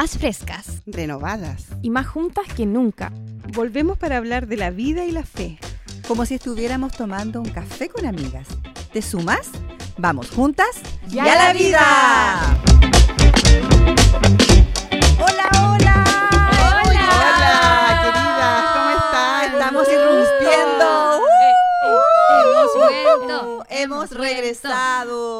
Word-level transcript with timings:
más 0.00 0.16
frescas, 0.16 0.80
renovadas 0.86 1.64
y 1.82 1.90
más 1.90 2.06
juntas 2.06 2.46
que 2.54 2.66
nunca. 2.66 3.10
Volvemos 3.52 3.98
para 3.98 4.16
hablar 4.16 4.46
de 4.46 4.56
la 4.56 4.70
vida 4.70 5.04
y 5.04 5.10
la 5.10 5.24
fe, 5.24 5.58
como 6.06 6.24
si 6.24 6.36
estuviéramos 6.36 6.92
tomando 6.92 7.40
un 7.40 7.48
café 7.48 7.88
con 7.88 8.06
amigas. 8.06 8.46
¿Te 8.92 9.02
sumas? 9.02 9.50
Vamos 9.96 10.30
juntas 10.30 10.68
y, 11.10 11.18
a, 11.18 11.24
la 11.24 11.52
vida. 11.52 12.60
Hola, 15.18 15.50
hola. 15.64 16.04
Hola. 16.86 17.04
Hola, 17.18 18.00
queridas, 18.04 18.64
¿cómo 18.76 18.90
están? 18.90 19.52
Estamos 19.52 19.88
irrumpiendo. 19.88 21.20
hemos 22.44 22.74
vuelto. 22.76 23.64
Hemos 23.68 24.10
regresado. 24.12 25.38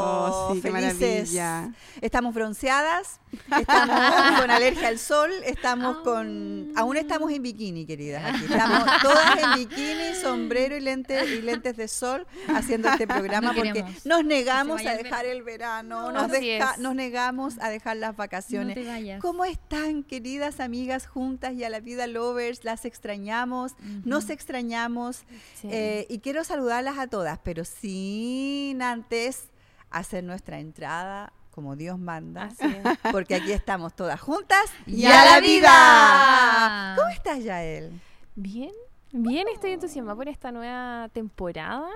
Oh, 0.00 0.50
sí, 0.52 0.60
qué 0.60 0.72
Felices. 0.72 1.32
maravilla. 1.32 1.72
Estamos 2.04 2.34
bronceadas, 2.34 3.18
estamos 3.58 3.98
con 4.40 4.50
alergia 4.50 4.88
al 4.88 4.98
sol, 4.98 5.30
estamos 5.46 5.96
con... 6.04 6.70
Aún 6.76 6.98
estamos 6.98 7.32
en 7.32 7.42
bikini, 7.42 7.86
queridas. 7.86 8.22
Aquí. 8.34 8.44
Estamos 8.44 8.86
todas 9.00 9.42
en 9.42 9.54
bikini, 9.54 10.14
sombrero 10.20 10.76
y 10.76 10.80
lentes, 10.80 11.26
y 11.30 11.40
lentes 11.40 11.78
de 11.78 11.88
sol 11.88 12.26
haciendo 12.54 12.90
este 12.90 13.06
programa 13.06 13.48
No 13.48 13.54
porque 13.54 13.72
queremos 13.72 14.04
nos 14.04 14.22
negamos 14.22 14.84
a 14.84 14.96
dejar 14.96 15.24
el 15.24 15.42
verano, 15.42 16.12
No, 16.12 16.28
nos, 16.28 16.30
deja- 16.30 16.76
negamos 16.76 17.54
a 17.58 17.70
dejar 17.70 17.96
las 17.96 18.10
No 18.12 18.18
vacaciones. 18.18 18.74
te 18.74 18.84
vayas. 18.86 19.22
¿Cómo 19.22 19.46
están, 19.46 20.02
queridas 20.02 20.60
amigas 20.60 21.06
juntas 21.06 21.54
y 21.54 21.64
a 21.64 21.70
la 21.70 21.80
vida 21.80 22.06
lovers? 22.06 22.64
Las 22.64 22.84
extrañamos, 22.84 23.72
nos 24.04 24.28
extrañamos 24.28 25.24
Sí. 25.58 25.68
eh, 25.70 26.06
y 26.10 26.18
quiero 26.18 26.44
saludarlas 26.44 26.98
a 26.98 27.06
todas, 27.06 27.38
pero 27.42 27.64
sin 27.64 28.82
antes 28.82 29.44
hacer 29.90 30.22
nuestra 30.22 30.58
entrada 30.60 31.32
como 31.54 31.76
Dios 31.76 31.98
manda, 32.00 32.44
Así 32.46 32.64
es. 32.66 33.12
porque 33.12 33.36
aquí 33.36 33.52
estamos 33.52 33.94
todas 33.94 34.20
juntas 34.20 34.64
¡Y 34.86 35.04
a 35.06 35.24
la 35.24 35.40
vida! 35.40 36.94
¿Cómo 36.96 37.08
estás, 37.10 37.44
Yael? 37.44 37.92
Bien, 38.34 38.72
bien, 39.12 39.46
estoy 39.52 39.70
entusiasmada 39.70 40.16
por 40.16 40.28
esta 40.28 40.50
nueva 40.50 41.08
temporada. 41.12 41.88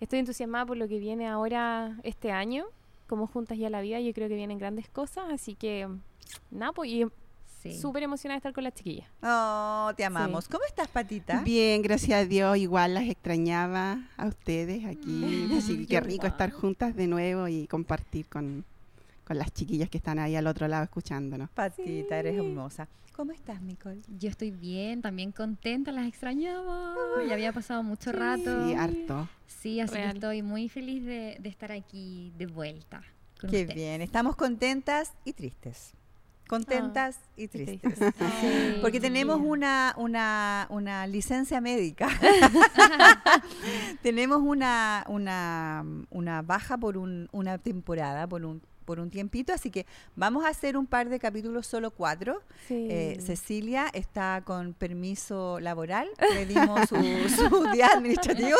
Estoy 0.00 0.18
entusiasmada 0.18 0.66
por 0.66 0.76
lo 0.76 0.88
que 0.88 0.98
viene 0.98 1.26
ahora 1.26 1.96
este 2.02 2.32
año, 2.32 2.66
como 3.06 3.26
Juntas 3.26 3.56
y 3.56 3.64
a 3.64 3.70
la 3.70 3.80
Vida. 3.80 3.98
Yo 4.00 4.12
creo 4.12 4.28
que 4.28 4.34
vienen 4.34 4.58
grandes 4.58 4.88
cosas, 4.90 5.24
así 5.32 5.54
que 5.54 5.88
nada, 6.50 6.72
pues, 6.72 6.90
y 6.90 7.06
Sí. 7.62 7.78
súper 7.80 8.02
emocionada 8.02 8.34
de 8.34 8.38
estar 8.38 8.52
con 8.52 8.64
las 8.64 8.74
chiquillas. 8.74 9.06
Oh, 9.22 9.92
te 9.96 10.04
amamos. 10.04 10.48
¿Cómo 10.48 10.64
estás, 10.66 10.88
Patita? 10.88 11.42
Bien, 11.42 11.80
gracias 11.80 12.20
a 12.22 12.24
Dios, 12.26 12.56
igual 12.56 12.94
las 12.94 13.04
extrañaba 13.04 13.98
a 14.16 14.26
ustedes 14.26 14.84
aquí, 14.84 15.48
así 15.56 15.78
que 15.78 15.86
qué 15.86 16.00
rico 16.00 16.26
estar 16.26 16.50
juntas 16.50 16.96
de 16.96 17.06
nuevo 17.06 17.46
y 17.46 17.68
compartir 17.68 18.26
con, 18.28 18.64
con 19.24 19.38
las 19.38 19.52
chiquillas 19.52 19.88
que 19.88 19.98
están 19.98 20.18
ahí 20.18 20.36
al 20.36 20.46
otro 20.46 20.66
lado 20.68 20.84
escuchándonos. 20.84 21.48
Patita, 21.50 22.18
eres 22.18 22.36
hermosa. 22.36 22.88
¿Cómo 23.14 23.32
estás, 23.32 23.60
Nicole? 23.60 24.00
Yo 24.18 24.30
estoy 24.30 24.50
bien, 24.50 25.02
también 25.02 25.32
contenta, 25.32 25.92
las 25.92 26.06
extrañaba. 26.06 26.94
Ya 27.28 27.34
había 27.34 27.52
pasado 27.52 27.82
mucho 27.82 28.10
rato. 28.10 28.66
Sí, 28.66 28.74
harto. 28.74 29.28
Sí, 29.46 29.80
así 29.80 29.94
Real. 29.94 30.12
que 30.12 30.16
estoy 30.18 30.42
muy 30.42 30.68
feliz 30.68 31.04
de, 31.04 31.36
de 31.38 31.48
estar 31.48 31.70
aquí 31.72 32.32
de 32.38 32.46
vuelta. 32.46 33.02
con 33.40 33.50
Qué 33.50 33.60
ustedes. 33.62 33.74
bien. 33.74 34.00
Estamos 34.00 34.34
contentas 34.34 35.12
y 35.24 35.34
tristes. 35.34 35.92
Contentas 36.48 37.18
y 37.36 37.48
qué 37.48 37.64
tristes. 37.66 37.98
Sí. 38.40 38.78
Porque 38.80 38.98
tenemos 38.98 39.40
una, 39.40 39.94
una, 39.98 40.66
una 40.70 41.06
licencia 41.06 41.60
médica. 41.60 42.08
tenemos 44.02 44.40
una, 44.42 45.04
una, 45.08 45.84
una 46.10 46.42
baja 46.42 46.76
por 46.78 46.96
un- 46.96 47.28
una 47.32 47.58
temporada, 47.58 48.26
por 48.26 48.44
un, 48.44 48.62
por 48.84 49.00
un 49.00 49.10
tiempito, 49.10 49.52
así 49.52 49.70
que 49.70 49.86
vamos 50.16 50.44
a 50.44 50.48
hacer 50.48 50.76
un 50.76 50.86
par 50.86 51.08
de 51.08 51.18
capítulos, 51.18 51.66
solo 51.66 51.90
cuatro. 51.90 52.42
Sí. 52.68 52.86
Eh, 52.90 53.18
Cecilia 53.24 53.86
está 53.92 54.42
con 54.44 54.74
permiso 54.74 55.60
laboral, 55.60 56.08
le 56.34 56.46
dimos 56.46 56.88
su, 56.88 56.96
su 56.96 57.66
día 57.72 57.88
administrativo, 57.94 58.56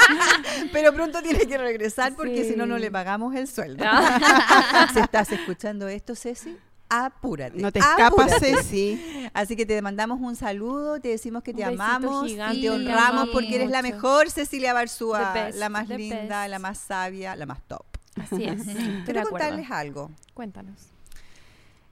pero 0.72 0.92
pronto 0.92 1.22
tiene 1.22 1.46
que 1.46 1.58
regresar 1.58 2.14
porque 2.14 2.44
si 2.44 2.56
no, 2.56 2.66
no 2.66 2.78
le 2.78 2.90
pagamos 2.90 3.34
el 3.34 3.48
sueldo. 3.48 3.84
Ah. 3.86 4.88
si 4.92 5.00
estás 5.00 5.32
escuchando 5.32 5.88
esto, 5.88 6.14
Ceci, 6.14 6.56
apúrate. 6.88 7.60
No 7.60 7.72
te 7.72 7.78
escapas. 7.78 8.38
Ceci. 8.38 9.28
Así 9.32 9.56
que 9.56 9.66
te 9.66 9.80
mandamos 9.82 10.20
un 10.20 10.36
saludo, 10.36 11.00
te 11.00 11.08
decimos 11.08 11.42
que 11.42 11.52
te 11.52 11.64
amamos, 11.64 12.26
gigante, 12.26 12.60
te 12.60 12.70
honramos 12.70 13.28
porque 13.30 13.56
eres 13.56 13.70
la 13.70 13.82
mejor 13.82 14.30
Cecilia 14.30 14.72
Barzúa, 14.72 15.50
la 15.54 15.68
más 15.68 15.88
linda, 15.88 16.42
best. 16.42 16.50
la 16.50 16.58
más 16.58 16.78
sabia, 16.78 17.36
la 17.36 17.46
más 17.46 17.60
top. 17.66 17.84
Así 18.20 18.44
es. 18.44 18.62
Quiero 19.04 19.22
contarles 19.28 19.70
algo. 19.70 20.10
Cuéntanos. 20.34 20.88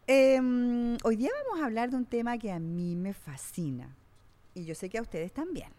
Em, 0.07 0.97
hoy 1.05 1.17
día 1.17 1.31
vamos 1.47 1.63
a 1.63 1.67
hablar 1.67 1.91
de 1.91 1.97
un 1.97 2.05
tema 2.05 2.37
que 2.39 2.51
a 2.51 2.59
mí 2.59 2.97
me 2.97 3.15
fascina 3.15 3.95
y 4.55 4.65
yo 4.65 4.75
sé 4.75 4.89
que 4.91 4.99
a 4.99 5.03
ustedes 5.03 5.33
también. 5.33 5.71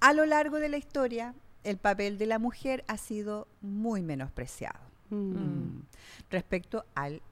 A 0.00 0.12
lo 0.12 0.26
largo 0.26 0.58
de 0.60 0.68
la 0.68 0.76
historia, 0.76 1.34
el 1.64 1.78
papel 1.78 2.18
de 2.18 2.26
la 2.26 2.38
mujer 2.38 2.84
ha 2.86 2.96
sido 2.96 3.48
muy 3.60 4.02
menospreciado 4.02 4.78
Mm. 5.10 5.84
respecto 6.30 6.84
al, 6.94 7.22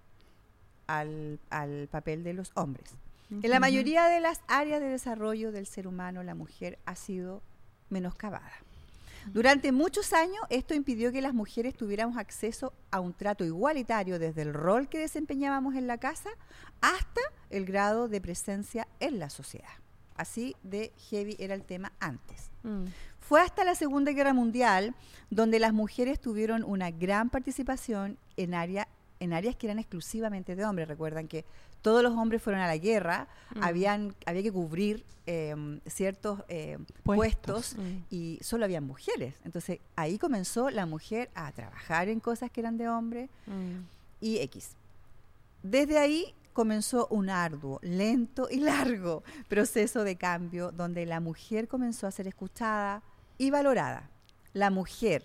al, 0.86 1.38
al 1.50 1.88
papel 1.88 2.24
de 2.24 2.32
los 2.32 2.50
hombres. 2.54 2.94
En 3.30 3.50
la 3.50 3.60
mayoría 3.60 4.06
de 4.06 4.20
las 4.20 4.40
áreas 4.48 4.80
de 4.80 4.88
desarrollo 4.88 5.52
del 5.52 5.66
ser 5.66 5.86
humano, 5.86 6.22
la 6.22 6.34
mujer 6.34 6.78
ha 6.86 6.94
sido 6.94 7.42
menoscabada. 7.90 8.50
Durante 9.32 9.72
muchos 9.72 10.12
años, 10.12 10.40
esto 10.50 10.74
impidió 10.74 11.12
que 11.12 11.20
las 11.20 11.34
mujeres 11.34 11.74
tuviéramos 11.74 12.16
acceso 12.16 12.72
a 12.90 13.00
un 13.00 13.12
trato 13.12 13.44
igualitario 13.44 14.18
desde 14.18 14.42
el 14.42 14.54
rol 14.54 14.88
que 14.88 14.98
desempeñábamos 14.98 15.74
en 15.74 15.86
la 15.86 15.98
casa 15.98 16.30
hasta 16.80 17.20
el 17.50 17.64
grado 17.64 18.08
de 18.08 18.20
presencia 18.20 18.86
en 19.00 19.18
la 19.18 19.30
sociedad. 19.30 19.68
Así 20.16 20.56
de 20.62 20.92
heavy 21.10 21.36
era 21.38 21.54
el 21.54 21.64
tema 21.64 21.92
antes. 22.00 22.50
Mm. 22.62 22.84
Fue 23.20 23.40
hasta 23.40 23.64
la 23.64 23.74
Segunda 23.74 24.12
Guerra 24.12 24.32
Mundial 24.32 24.94
donde 25.30 25.58
las 25.58 25.72
mujeres 25.72 26.20
tuvieron 26.20 26.62
una 26.62 26.90
gran 26.90 27.28
participación 27.28 28.18
en, 28.36 28.54
área, 28.54 28.88
en 29.20 29.32
áreas 29.32 29.56
que 29.56 29.66
eran 29.66 29.78
exclusivamente 29.78 30.54
de 30.54 30.64
hombres. 30.64 30.88
Recuerdan 30.88 31.26
que 31.26 31.44
todos 31.86 32.02
los 32.02 32.14
hombres 32.14 32.42
fueron 32.42 32.60
a 32.62 32.66
la 32.66 32.78
guerra, 32.78 33.28
Mm. 33.54 33.62
habían, 33.62 34.14
había 34.26 34.42
que 34.42 34.50
cubrir 34.50 35.04
eh, 35.28 35.54
ciertos 35.86 36.40
eh, 36.48 36.78
Puestos. 37.04 37.74
puestos, 37.74 37.76
Mm. 37.78 37.98
y 38.10 38.38
solo 38.42 38.64
habían 38.64 38.82
mujeres. 38.84 39.34
Entonces 39.44 39.78
ahí 39.94 40.18
comenzó 40.18 40.70
la 40.70 40.84
mujer 40.86 41.30
a 41.36 41.52
trabajar 41.52 42.08
en 42.08 42.18
cosas 42.18 42.50
que 42.50 42.60
eran 42.60 42.76
de 42.76 42.88
hombres 42.88 43.30
Mm. 43.46 43.84
y 44.20 44.38
X. 44.38 44.70
Desde 45.62 45.98
ahí 45.98 46.34
comenzó 46.52 47.06
un 47.08 47.28
arduo, 47.30 47.78
lento 47.82 48.48
y 48.50 48.58
largo 48.98 49.22
proceso 49.48 50.02
de 50.02 50.16
cambio 50.16 50.72
donde 50.72 51.06
la 51.06 51.20
mujer 51.20 51.68
comenzó 51.68 52.08
a 52.08 52.10
ser 52.10 52.26
escuchada 52.26 53.02
y 53.38 53.50
valorada. 53.50 54.10
La 54.54 54.70
mujer 54.70 55.22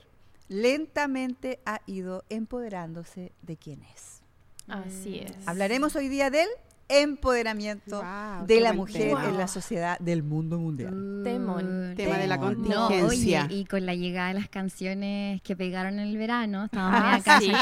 lentamente 0.48 1.60
ha 1.66 1.82
ido 1.88 2.24
empoderándose 2.30 3.32
de 3.42 3.58
quién 3.58 3.82
es. 3.96 4.21
Así 4.68 5.20
es. 5.20 5.32
Hablaremos 5.48 5.96
hoy 5.96 6.08
día 6.08 6.30
del 6.30 6.48
empoderamiento 6.94 8.04
de 8.46 8.60
la 8.60 8.74
mujer 8.74 9.16
en 9.26 9.38
la 9.38 9.48
sociedad 9.48 9.98
del 10.00 10.24
mundo 10.24 10.58
mundial. 10.60 11.22
Temón. 11.24 11.94
Tema 11.96 12.18
de 12.18 12.28
la. 12.28 12.36
No, 12.36 12.44
contingencia. 12.48 13.46
oye, 13.46 13.56
y 13.56 13.64
con 13.66 13.86
la 13.86 13.96
llegada 13.96 14.28
de 14.30 14.34
las 14.34 14.50
canciones 14.50 15.42
que 15.42 15.56
pegaron 15.56 16.00
en 16.00 16.08
el 16.10 16.18
verano, 16.18 16.66
estábamos 16.66 17.00
Ah, 17.02 17.16
acá 17.16 17.40
sí, 17.40 17.54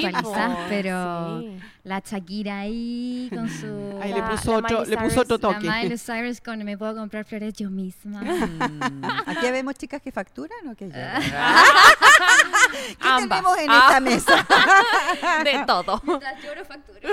pero 0.67 1.41
sí. 1.41 1.57
la 1.83 1.99
Shakira 2.03 2.61
ahí 2.61 3.29
con 3.31 3.47
su... 3.49 3.67
Ahí 4.01 4.11
La- 4.11 4.17
le 4.17 4.23
puso 4.35 4.51
la 4.51 4.57
otro, 4.57 4.79
Miley 4.79 4.89
le 4.89 4.97
puso 4.97 5.09
Cyrus, 5.09 5.31
otro 5.31 5.51
La 5.51 5.55
toque. 5.59 5.69
Miley 5.69 5.97
Cyrus 5.99 6.41
con 6.41 6.63
me 6.63 6.77
puedo 6.77 6.95
comprar 6.95 7.23
flores 7.25 7.53
yo 7.53 7.69
misma. 7.69 8.21
Mm, 8.23 9.03
Aquí 9.27 9.51
vemos 9.51 9.75
chicas 9.75 10.01
que 10.01 10.11
facturan 10.11 10.67
o 10.69 10.75
que 10.75 10.87
lloran. 10.87 11.21
¿Qué 13.17 13.23
Ambas. 13.23 13.39
tenemos 13.39 13.57
en 13.59 13.69
Ah. 13.71 13.85
esta 13.87 13.99
mesa? 13.99 14.47
De 15.43 15.63
todo. 15.65 16.01
Mientras 16.03 16.43
lloro, 16.43 16.65
facturo. 16.65 16.99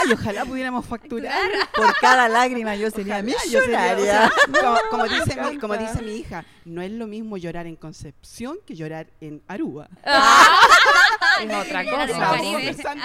Ay, 0.00 0.12
ojalá 0.12 0.44
pudiéramos 0.44 0.86
facturar. 0.86 1.48
Por 1.74 1.94
cada 2.00 2.28
lágrima 2.28 2.74
yo 2.76 2.90
sería 2.90 3.16
Ojalá, 3.16 3.32
yo 3.50 3.60
sería- 3.60 3.62
o 3.62 3.96
millonaria. 3.96 4.04
sea, 4.04 4.30
como, 4.62 4.78
como 4.90 5.04
dice 5.04 5.26
mi, 5.26 5.32
encanta. 5.32 5.60
como 5.60 5.76
dice 5.76 6.02
mi 6.02 6.12
hija, 6.16 6.44
no 6.64 6.82
es 6.82 6.90
lo 6.92 7.06
mismo 7.06 7.36
llorar 7.36 7.66
en 7.66 7.76
Concepción 7.76 8.58
que 8.66 8.74
llorar 8.74 9.08
en 9.20 9.42
Aruba. 9.48 9.88
Es 11.40 11.44
otra 11.54 11.84
Llorar 11.84 12.10
en 12.10 12.10
el 12.10 12.16
cosa. 12.16 12.36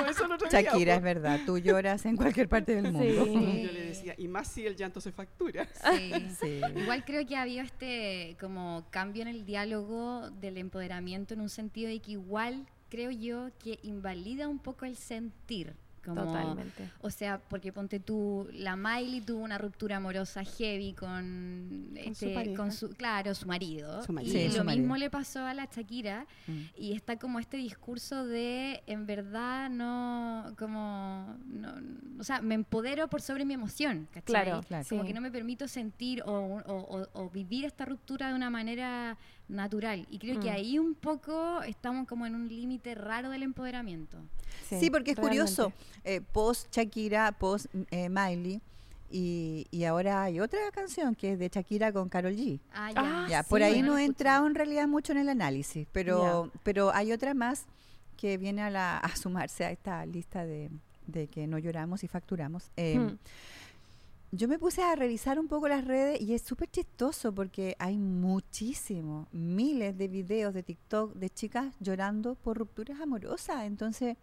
Eso 0.08 0.28
día, 0.50 0.50
Shakira, 0.50 0.94
po. 0.94 0.98
es 0.98 1.04
verdad, 1.04 1.40
tú 1.46 1.58
lloras 1.60 2.04
en 2.06 2.18
cualquier 2.18 2.50
parte 2.50 2.74
del 2.74 2.92
mundo. 2.92 3.26
Sí. 3.26 3.64
Yo 3.68 3.72
le 3.72 3.86
decía, 3.86 4.16
y 4.18 4.28
más 4.28 4.48
si 4.48 4.66
el 4.66 4.76
llanto 4.76 5.00
se 5.00 5.12
factura. 5.12 5.68
Sí. 5.92 6.12
Sí. 6.42 6.62
Igual 6.76 7.06
creo 7.06 7.28
que 7.28 7.36
ha 7.38 7.44
habido 7.44 7.64
este 7.64 8.36
como 8.40 8.86
cambio 8.90 9.22
en 9.22 9.28
el 9.28 9.46
diálogo 9.46 10.32
del 10.32 10.58
empoderamiento 10.58 11.36
en 11.36 11.42
un 11.42 11.50
sentido 11.50 11.90
de 11.90 12.00
que 12.00 12.14
igual 12.14 12.66
creo 12.90 13.12
yo 13.12 13.50
que 13.64 13.80
invalida 13.84 14.48
un 14.48 14.58
poco 14.58 14.86
el 14.86 14.96
sentir 14.98 15.76
Como, 16.04 16.24
Totalmente. 16.24 16.90
O 17.02 17.10
sea, 17.10 17.40
porque 17.40 17.72
ponte 17.72 18.00
tú, 18.00 18.48
la 18.52 18.76
Miley 18.76 19.22
tuvo 19.22 19.42
una 19.42 19.58
ruptura 19.58 19.98
amorosa 19.98 20.44
heavy 20.44 20.94
con, 20.94 21.92
su 22.14 22.26
este, 22.26 22.54
con 22.56 22.72
su, 22.72 22.90
claro, 22.90 23.34
su 23.34 23.48
marido. 23.48 24.04
Su 24.04 24.12
marido. 24.12 24.38
Y 24.38 24.50
Sí, 24.50 24.58
lo 24.58 24.64
mismo 24.66 24.90
marido. 24.90 24.98
le 24.98 25.10
pasó 25.10 25.46
a 25.46 25.54
la 25.54 25.66
Shakira. 25.66 26.28
Mm. 26.48 26.62
Y 26.76 26.94
está 26.94 27.18
como 27.18 27.40
este 27.40 27.58
discurso 27.58 28.26
de, 28.26 28.84
en 28.86 29.06
verdad, 29.06 29.70
no, 29.70 30.54
como, 30.58 31.38
no, 31.46 31.73
o 32.24 32.26
sea, 32.26 32.42
me 32.42 32.56
empodero 32.56 33.10
por 33.10 33.22
sobre 33.22 33.44
mi 33.44 33.54
emoción, 33.54 34.08
¿cachai? 34.14 34.24
Claro, 34.24 34.62
Claro. 34.68 34.86
Como 34.90 35.02
sí. 35.02 35.08
que 35.10 35.14
no 35.14 35.20
me 35.22 35.30
permito 35.30 35.68
sentir 35.68 36.24
o, 36.26 36.32
o- 36.32 37.02
o- 37.02 37.08
o 37.22 37.30
vivir 37.30 37.66
esta 37.66 37.84
ruptura 37.86 38.30
de 38.30 38.34
una 38.34 38.50
manera 38.50 39.18
natural. 39.50 40.08
Y 40.10 40.20
creo 40.20 40.40
que 40.40 40.50
Mm. 40.50 40.54
ahí 40.54 40.80
un 40.80 40.96
poco 40.96 41.62
estamos 41.64 42.08
como 42.08 42.26
en 42.26 42.34
un 42.36 42.48
límite 42.48 42.96
raro 42.96 43.30
del 43.30 43.44
empoderamiento. 43.44 44.18
Sí, 44.70 44.90
porque 44.90 45.12
es 45.12 45.18
curioso. 45.20 45.74
eh, 46.06 46.22
post 46.22 46.74
Shakira, 46.74 47.32
post 47.34 47.66
eh, 47.92 48.08
Miley. 48.10 48.62
Y, 49.12 49.68
y 49.70 49.84
ahora 49.84 50.24
hay 50.24 50.40
otra 50.40 50.60
canción 50.74 51.14
que 51.14 51.34
es 51.34 51.40
de 51.40 51.48
Shakira 51.50 51.92
con 51.92 52.10
Carol 52.10 52.34
G. 52.36 52.60
Ah, 52.74 52.90
Ah, 52.96 53.28
Ya, 53.30 53.44
sí, 53.44 53.50
por 53.50 53.62
ahí 53.62 53.82
no 53.84 53.98
he 53.98 54.06
entrado 54.06 54.48
en 54.48 54.56
realidad 54.56 54.88
mucho 54.88 55.12
en 55.12 55.20
el 55.20 55.30
análisis, 55.30 55.86
pero, 55.92 56.50
pero 56.64 56.92
hay 56.96 57.12
otra 57.12 57.34
más 57.36 57.66
que 58.18 58.38
viene 58.38 58.62
a, 58.64 58.70
la, 58.72 58.98
a 58.98 59.16
sumarse 59.16 59.66
a 59.66 59.72
esta 59.72 60.04
lista 60.06 60.46
de, 60.46 60.72
de 61.08 61.28
que 61.28 61.48
no 61.48 61.58
lloramos 61.58 62.04
y 62.04 62.08
facturamos. 62.08 62.72
Eh, 62.78 62.98
Mm. 63.00 63.18
Yo 64.36 64.48
me 64.48 64.58
puse 64.58 64.82
a 64.82 64.96
revisar 64.96 65.38
un 65.38 65.48
poco 65.48 65.68
las 65.68 65.86
redes 65.86 66.20
y 66.20 66.34
es 66.34 66.42
súper 66.42 66.68
chistoso 66.68 67.32
porque 67.36 67.76
hay 67.78 68.00
muchísimos, 68.00 69.28
miles 69.32 69.96
de 69.96 70.08
videos 70.08 70.56
de 70.56 70.64
TikTok 70.64 71.14
de 71.14 71.30
chicas 71.30 71.76
llorando 71.80 72.34
por 72.34 72.58
rupturas 72.58 73.00
amorosas. 73.00 73.64
Entonces, 73.66 74.18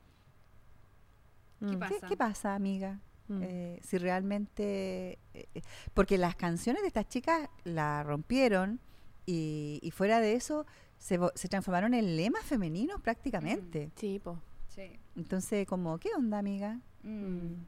¿Qué 1.60 1.66
Mm. 1.66 1.70
¿qué, 1.70 1.76
pasa? 1.78 2.08
qué 2.08 2.16
pasa, 2.16 2.54
amiga? 2.56 2.98
Mm. 3.28 3.40
Eh, 3.42 3.80
si 3.84 3.98
realmente... 3.98 5.18
eh, 5.34 5.46
eh, 5.54 5.62
porque 5.94 6.18
las 6.18 6.34
canciones 6.34 6.82
de 6.82 6.88
estas 6.88 7.06
chicas 7.08 7.48
la 7.62 8.02
rompieron 8.02 8.80
y, 9.26 9.78
y 9.82 9.90
fuera 9.92 10.18
de 10.18 10.34
eso 10.34 10.66
se, 10.98 11.20
se 11.36 11.48
transformaron 11.48 11.94
en 11.94 12.16
lemas 12.16 12.42
femeninos 12.44 13.00
prácticamente. 13.00 13.92
Sí, 13.94 14.18
po. 14.18 14.40
Sí. 14.74 14.98
Entonces, 15.16 15.66
como, 15.66 15.98
¿qué 15.98 16.08
onda, 16.16 16.38
amiga? 16.38 16.80
Mm. 17.02 17.66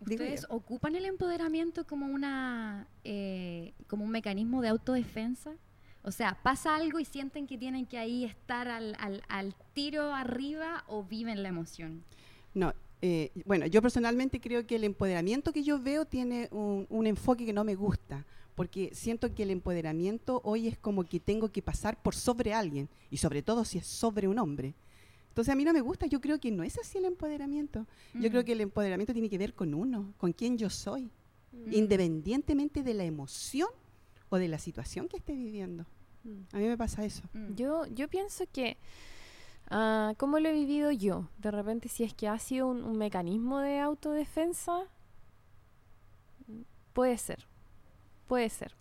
¿Ustedes 0.00 0.46
ocupan 0.48 0.96
el 0.96 1.04
empoderamiento 1.04 1.86
como 1.86 2.06
una 2.06 2.88
eh, 3.04 3.72
como 3.86 4.04
un 4.04 4.10
mecanismo 4.10 4.60
de 4.60 4.68
autodefensa? 4.68 5.52
O 6.02 6.10
sea, 6.10 6.36
¿pasa 6.42 6.74
algo 6.74 6.98
y 6.98 7.04
sienten 7.04 7.46
que 7.46 7.56
tienen 7.56 7.86
que 7.86 7.98
ahí 7.98 8.24
estar 8.24 8.66
al, 8.66 8.96
al, 8.98 9.22
al 9.28 9.54
tiro 9.72 10.12
arriba 10.12 10.82
o 10.88 11.04
viven 11.04 11.44
la 11.44 11.48
emoción? 11.48 12.02
No, 12.54 12.74
eh, 13.00 13.30
bueno, 13.44 13.66
yo 13.66 13.80
personalmente 13.80 14.40
creo 14.40 14.66
que 14.66 14.76
el 14.76 14.84
empoderamiento 14.84 15.52
que 15.52 15.62
yo 15.62 15.80
veo 15.80 16.04
tiene 16.04 16.48
un, 16.50 16.86
un 16.88 17.06
enfoque 17.06 17.46
que 17.46 17.52
no 17.52 17.62
me 17.62 17.76
gusta, 17.76 18.26
porque 18.56 18.90
siento 18.92 19.32
que 19.32 19.44
el 19.44 19.50
empoderamiento 19.50 20.40
hoy 20.44 20.66
es 20.66 20.76
como 20.76 21.04
que 21.04 21.20
tengo 21.20 21.50
que 21.50 21.62
pasar 21.62 22.02
por 22.02 22.16
sobre 22.16 22.52
alguien, 22.52 22.88
y 23.10 23.18
sobre 23.18 23.42
todo 23.42 23.64
si 23.64 23.78
es 23.78 23.86
sobre 23.86 24.26
un 24.26 24.40
hombre. 24.40 24.74
Entonces 25.32 25.50
a 25.50 25.56
mí 25.56 25.64
no 25.64 25.72
me 25.72 25.80
gusta, 25.80 26.04
yo 26.04 26.20
creo 26.20 26.38
que 26.38 26.50
no 26.50 26.62
es 26.62 26.78
así 26.78 26.98
el 26.98 27.06
empoderamiento. 27.06 27.86
Yo 28.12 28.28
Mm. 28.28 28.32
creo 28.32 28.44
que 28.44 28.52
el 28.52 28.60
empoderamiento 28.60 29.14
tiene 29.14 29.30
que 29.30 29.38
ver 29.38 29.54
con 29.54 29.72
uno, 29.72 30.12
con 30.18 30.32
quién 30.34 30.58
yo 30.58 30.68
soy, 30.68 31.10
Mm. 31.52 31.72
independientemente 31.72 32.82
de 32.82 32.92
la 32.92 33.04
emoción 33.04 33.68
o 34.28 34.36
de 34.36 34.48
la 34.48 34.58
situación 34.58 35.08
que 35.08 35.16
esté 35.16 35.32
viviendo. 35.34 35.86
Mm. 36.24 36.40
A 36.52 36.58
mí 36.58 36.66
me 36.68 36.76
pasa 36.76 37.04
eso. 37.06 37.22
Mm. 37.32 37.54
Yo, 37.54 37.86
yo 37.86 38.08
pienso 38.08 38.44
que, 38.52 38.76
ah, 39.70 40.12
¿cómo 40.18 40.38
lo 40.38 40.50
he 40.50 40.52
vivido 40.52 40.90
yo? 40.92 41.28
De 41.38 41.50
repente, 41.50 41.88
si 41.88 42.04
es 42.04 42.12
que 42.12 42.28
ha 42.28 42.38
sido 42.38 42.66
un, 42.68 42.84
un 42.84 42.98
mecanismo 42.98 43.58
de 43.60 43.78
autodefensa, 43.78 44.82
puede 46.92 47.16
ser, 47.18 47.46
puede 48.28 48.50
ser. 48.50 48.74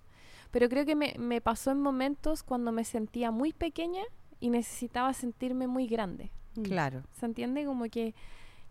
Pero 0.51 0.67
creo 0.67 0.85
que 0.85 0.95
me, 0.95 1.15
me 1.17 1.39
pasó 1.39 1.71
en 1.71 1.79
momentos 1.81 2.43
cuando 2.43 2.73
me 2.73 2.83
sentía 2.83 3.31
muy 3.31 3.53
pequeña 3.53 4.03
y 4.41 4.49
necesitaba 4.49 5.13
sentirme 5.13 5.67
muy 5.67 5.87
grande. 5.87 6.29
Mm. 6.55 6.63
Claro. 6.63 7.03
¿Se 7.19 7.25
entiende? 7.25 7.65
Como 7.65 7.85
que, 7.85 8.13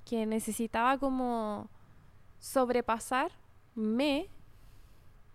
que 0.05 0.27
necesitaba 0.27 0.99
como 0.99 1.69
sobrepasarme 2.39 4.29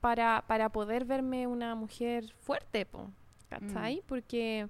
para, 0.02 0.44
para 0.48 0.70
poder 0.70 1.06
verme 1.06 1.48
una 1.48 1.76
mujer 1.76 2.32
fuerte, 2.42 2.86
po, 2.86 3.10
¿cachai? 3.50 4.02
Porque 4.08 4.68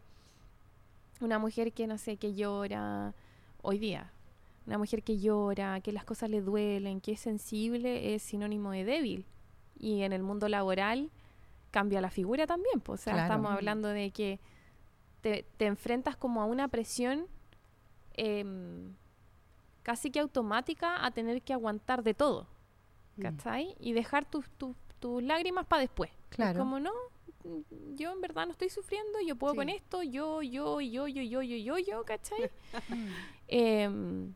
una 1.22 1.40
mujer 1.40 1.74
que, 1.74 1.88
no 1.88 1.98
sé, 1.98 2.18
que 2.18 2.34
llora 2.36 3.14
hoy 3.62 3.80
día, 3.80 4.12
una 4.68 4.78
mujer 4.78 5.04
que 5.04 5.20
llora, 5.20 5.80
que 5.82 5.92
las 5.92 6.06
cosas 6.06 6.30
le 6.30 6.42
duelen, 6.42 7.02
que 7.02 7.14
es 7.14 7.20
sensible, 7.20 8.16
es 8.16 8.24
sinónimo 8.24 8.72
de 8.72 8.84
débil. 8.86 9.26
Y 9.78 10.02
en 10.04 10.14
el 10.14 10.24
mundo 10.24 10.48
laboral 10.48 11.12
cambia 11.72 12.00
la 12.02 12.10
figura 12.10 12.48
también, 12.48 12.80
pues, 12.82 13.02
o 13.02 13.04
sea, 13.04 13.14
Claro. 13.14 13.26
estamos 13.28 13.52
Mm. 13.52 13.56
hablando 13.56 13.88
de 13.90 14.12
que 14.12 14.40
te, 15.22 15.46
te 15.58 15.66
enfrentas 15.66 16.16
como 16.16 16.42
a 16.42 16.46
una 16.46 16.68
presión 16.70 17.28
em, 18.18 18.94
casi 19.84 20.10
que 20.12 20.20
automática 20.20 21.06
a 21.06 21.12
tener 21.12 21.42
que 21.42 21.54
aguantar 21.54 22.04
de 22.04 22.14
todo, 22.14 22.48
Mm. 23.18 23.22
¿cachai? 23.22 23.76
Y 23.80 23.94
dejar 23.94 24.26
tus, 24.26 24.50
tus, 24.52 24.76
tus 25.00 25.22
lágrimas 25.24 25.66
para 25.66 25.82
después. 25.82 26.10
Es 26.32 26.36
Claro. 26.36 26.60
como, 26.60 26.80
no, 26.80 26.92
mm, 27.44 27.96
yo 27.96 28.12
en 28.12 28.20
verdad 28.22 28.46
no 28.46 28.52
estoy 28.52 28.70
sufriendo, 28.70 29.20
yo 29.26 29.36
puedo 29.36 29.54
Sí. 29.54 29.58
con 29.58 29.70
esto, 29.70 30.04
yo, 30.04 30.42
yo, 30.42 30.82
yo, 30.82 31.08
yo, 31.08 31.22
yo, 31.22 31.42
yo, 31.42 31.58
yo, 31.58 31.78
yo, 31.78 32.04
¿cachai? 32.04 32.50
Mm. 32.90 32.94
Em, 33.48 34.34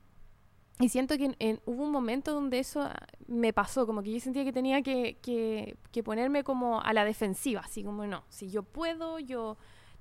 y 0.82 0.88
siento 0.88 1.18
que 1.18 1.26
en- 1.26 1.36
en- 1.40 1.60
hubo 1.66 1.84
un 1.84 1.92
momento 1.92 2.34
donde 2.34 2.60
eso 2.60 2.82
ah, 2.84 2.96
me 3.28 3.52
pasó, 3.52 3.86
como 3.86 4.02
que 4.02 4.14
yo 4.14 4.20
sentía 4.20 4.46
que 4.46 4.54
tenía 4.54 4.82
que, 4.82 5.18
que, 5.22 5.76
que 5.92 6.04
ponerme 6.04 6.44
como 6.44 6.80
a 6.80 6.94
la 6.94 7.04
defensiva, 7.04 7.62
así 7.66 7.84
como 7.84 8.06
no, 8.08 8.24
si 8.30 8.50
yo 8.50 8.64
puedo, 8.64 9.20
yo 9.20 9.58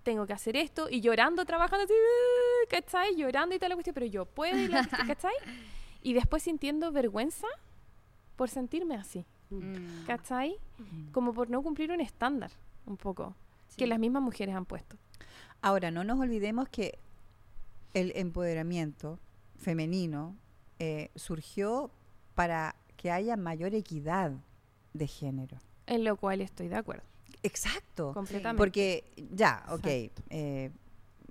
tengo 0.09 0.27
que 0.27 0.33
hacer 0.33 0.57
esto, 0.57 0.89
y 0.91 1.01
llorando, 1.03 1.45
trabajando 1.45 1.85
así, 1.85 1.93
¿cachai? 2.71 3.15
Llorando 3.15 3.55
y 3.55 3.59
toda 3.59 3.69
la 3.69 3.75
cuestión, 3.77 3.93
pero 3.93 4.07
yo 4.07 4.25
puedo, 4.25 4.57
y 4.59 4.69
la, 4.69 4.87
¿cachai? 5.07 5.35
Y 6.03 6.15
después 6.15 6.43
sintiendo 6.43 6.91
vergüenza 6.93 7.47
por 8.37 8.49
sentirme 8.49 8.95
así, 8.97 9.25
Mm. 9.51 10.05
¿cachai? 10.07 10.57
Como 11.13 11.33
por 11.33 11.49
no 11.51 11.63
cumplir 11.63 11.91
un 11.91 12.01
estándar, 12.03 12.51
un 12.87 12.97
poco, 12.99 13.35
que 13.77 13.85
Sí. 13.85 13.89
las 13.89 13.99
mismas 13.99 14.23
mujeres 14.23 14.55
han 14.55 14.65
puesto. 14.67 14.97
Ahora, 15.63 15.91
no 15.91 16.05
nos 16.05 16.19
olvidemos 16.21 16.69
que 16.69 16.99
el 17.95 18.13
empoderamiento 18.15 19.19
femenino 19.57 20.37
eh, 20.79 21.11
surgió 21.17 21.91
para 22.35 22.75
que 22.97 23.11
haya 23.11 23.37
mayor 23.37 23.75
equidad 23.75 24.33
de 24.95 25.07
género. 25.07 25.57
En 25.87 26.05
lo 26.05 26.17
cual 26.17 26.41
estoy 26.43 26.69
de 26.69 26.77
acuerdo, 26.77 27.05
Exacto. 27.43 28.12
completamente. 28.12 28.58
Porque 28.58 29.05
ya, 29.35 29.64
ok, 29.70 29.87
eh, 30.31 30.70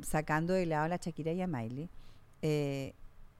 sacando 0.02 0.54
de 0.54 0.66
lado 0.66 0.86
a 0.86 0.88
la 0.88 0.98
Shakira 0.98 1.32
y 1.34 1.42
a 1.42 1.48
Miley, 1.48 1.90
eh, 2.42 2.94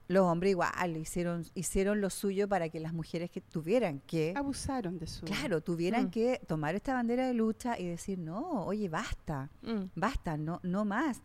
los 0.08 0.24
hombres 0.24 0.52
igual 0.52 0.96
hicieron, 0.96 1.44
hicieron 1.54 2.00
lo 2.00 2.08
suyo 2.08 2.48
para 2.48 2.68
que 2.70 2.80
las 2.80 2.94
mujeres 2.94 3.30
que 3.30 3.40
tuvieran 3.42 4.00
que, 4.06 4.32
Abusaron 4.36 4.98
de 4.98 5.06
su... 5.06 5.26
claro, 5.26 5.60
tuvieran 5.60 6.06
Mm. 6.06 6.10
que 6.10 6.40
tomar 6.46 6.74
esta 6.74 6.94
bandera 6.94 7.26
de 7.26 7.34
lucha 7.34 7.78
y 7.78 7.86
decir, 7.86 8.18
no, 8.18 8.64
oye, 8.64 8.88
basta, 8.88 9.50
Mm. 9.62 9.90
basta, 9.94 10.36
no, 10.38 10.60
no 10.62 10.84
más, 10.86 11.20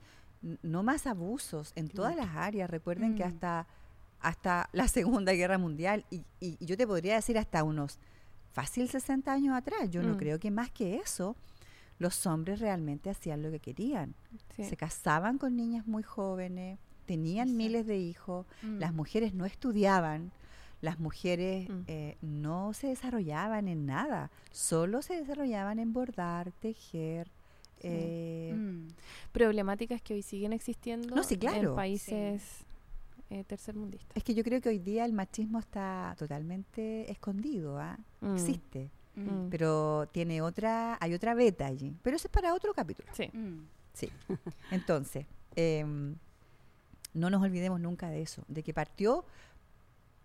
no 0.62 0.83
más 0.83 1.07
abusos 1.07 1.71
en 1.75 1.88
todas 1.88 2.15
las 2.17 2.35
áreas. 2.35 2.69
Recuerden 2.69 3.15
que 3.15 3.23
Mm. 3.23 3.27
hasta, 3.27 3.67
hasta 4.19 4.69
la 4.73 4.88
Segunda 4.89 5.31
Guerra 5.31 5.57
Mundial, 5.57 6.05
y, 6.12 6.17
y- 6.41 6.57
y 6.59 6.65
yo 6.65 6.75
te 6.75 6.85
podría 6.85 7.15
decir 7.15 7.38
hasta 7.38 7.63
unos 7.63 8.00
fácil 8.53 8.88
60 8.89 9.31
años 9.33 9.55
atrás, 9.55 9.89
yo 9.89 10.01
no 10.03 10.13
Mm. 10.13 10.17
creo 10.17 10.39
que 10.39 10.51
más 10.51 10.72
que 10.72 10.95
eso, 10.98 11.36
los 12.00 12.25
hombres 12.25 12.60
realmente 12.60 13.10
hacían 13.10 13.41
lo 13.43 13.51
que 13.51 13.60
querían. 13.60 14.13
Sí. 14.55 14.63
Se 14.63 14.77
casaban 14.77 15.38
con 15.38 15.55
niñas 15.55 15.86
muy 15.88 16.03
jóvenes, 16.03 16.79
tenían 17.05 17.57
miles 17.57 17.86
de 17.86 17.98
hijos, 17.98 18.45
Mm. 18.62 18.77
las 18.79 18.93
mujeres 18.93 19.33
no 19.33 19.45
estudiaban, 19.45 20.31
las 20.81 21.00
mujeres 21.00 21.69
Mm. 21.69 21.81
eh, 21.88 22.17
no 22.22 22.74
se 22.74 22.88
desarrollaban 22.88 23.67
en 23.67 23.86
nada, 23.86 24.31
solo 24.51 25.01
se 25.01 25.15
desarrollaban 25.17 25.79
en 25.79 25.91
bordar, 25.93 26.51
tejer. 26.53 27.29
eh, 27.86 28.53
Mm. 28.55 28.88
problemáticas 29.33 30.01
que 30.01 30.13
hoy 30.13 30.22
siguen 30.22 30.53
existiendo 30.53 31.13
No, 31.17 31.22
sí, 31.24 31.36
claro. 31.38 31.72
en 31.72 31.75
países 31.75 32.63
eh, 33.33 33.43
tercermundistas. 33.43 34.15
Es 34.15 34.23
que 34.23 34.33
yo 34.33 34.43
creo 34.43 34.61
que 34.61 34.69
hoy 34.69 34.79
día 34.79 35.05
el 35.05 35.13
machismo 35.13 35.59
está 35.59 36.15
totalmente 36.17 37.11
escondido, 37.11 37.79
¿ah? 37.79 37.97
Mm, 38.21 38.33
existe, 38.35 38.89
Mm. 39.15 39.49
pero 39.49 40.07
tiene 40.11 40.41
otra, 40.41 40.97
hay 40.99 41.13
otra 41.13 41.33
beta 41.35 41.65
allí, 41.67 41.95
pero 42.01 42.15
eso 42.15 42.27
es 42.27 42.31
para 42.31 42.53
otro 42.53 42.73
capítulo. 42.73 43.09
Sí. 43.13 43.29
Mm. 43.31 43.65
Sí. 43.93 44.09
Entonces, 44.71 45.25
em, 45.55 46.15
no 47.13 47.29
nos 47.29 47.41
olvidemos 47.43 47.79
nunca 47.79 48.09
de 48.09 48.21
eso, 48.23 48.43
de 48.47 48.63
que 48.63 48.73
partió, 48.73 49.23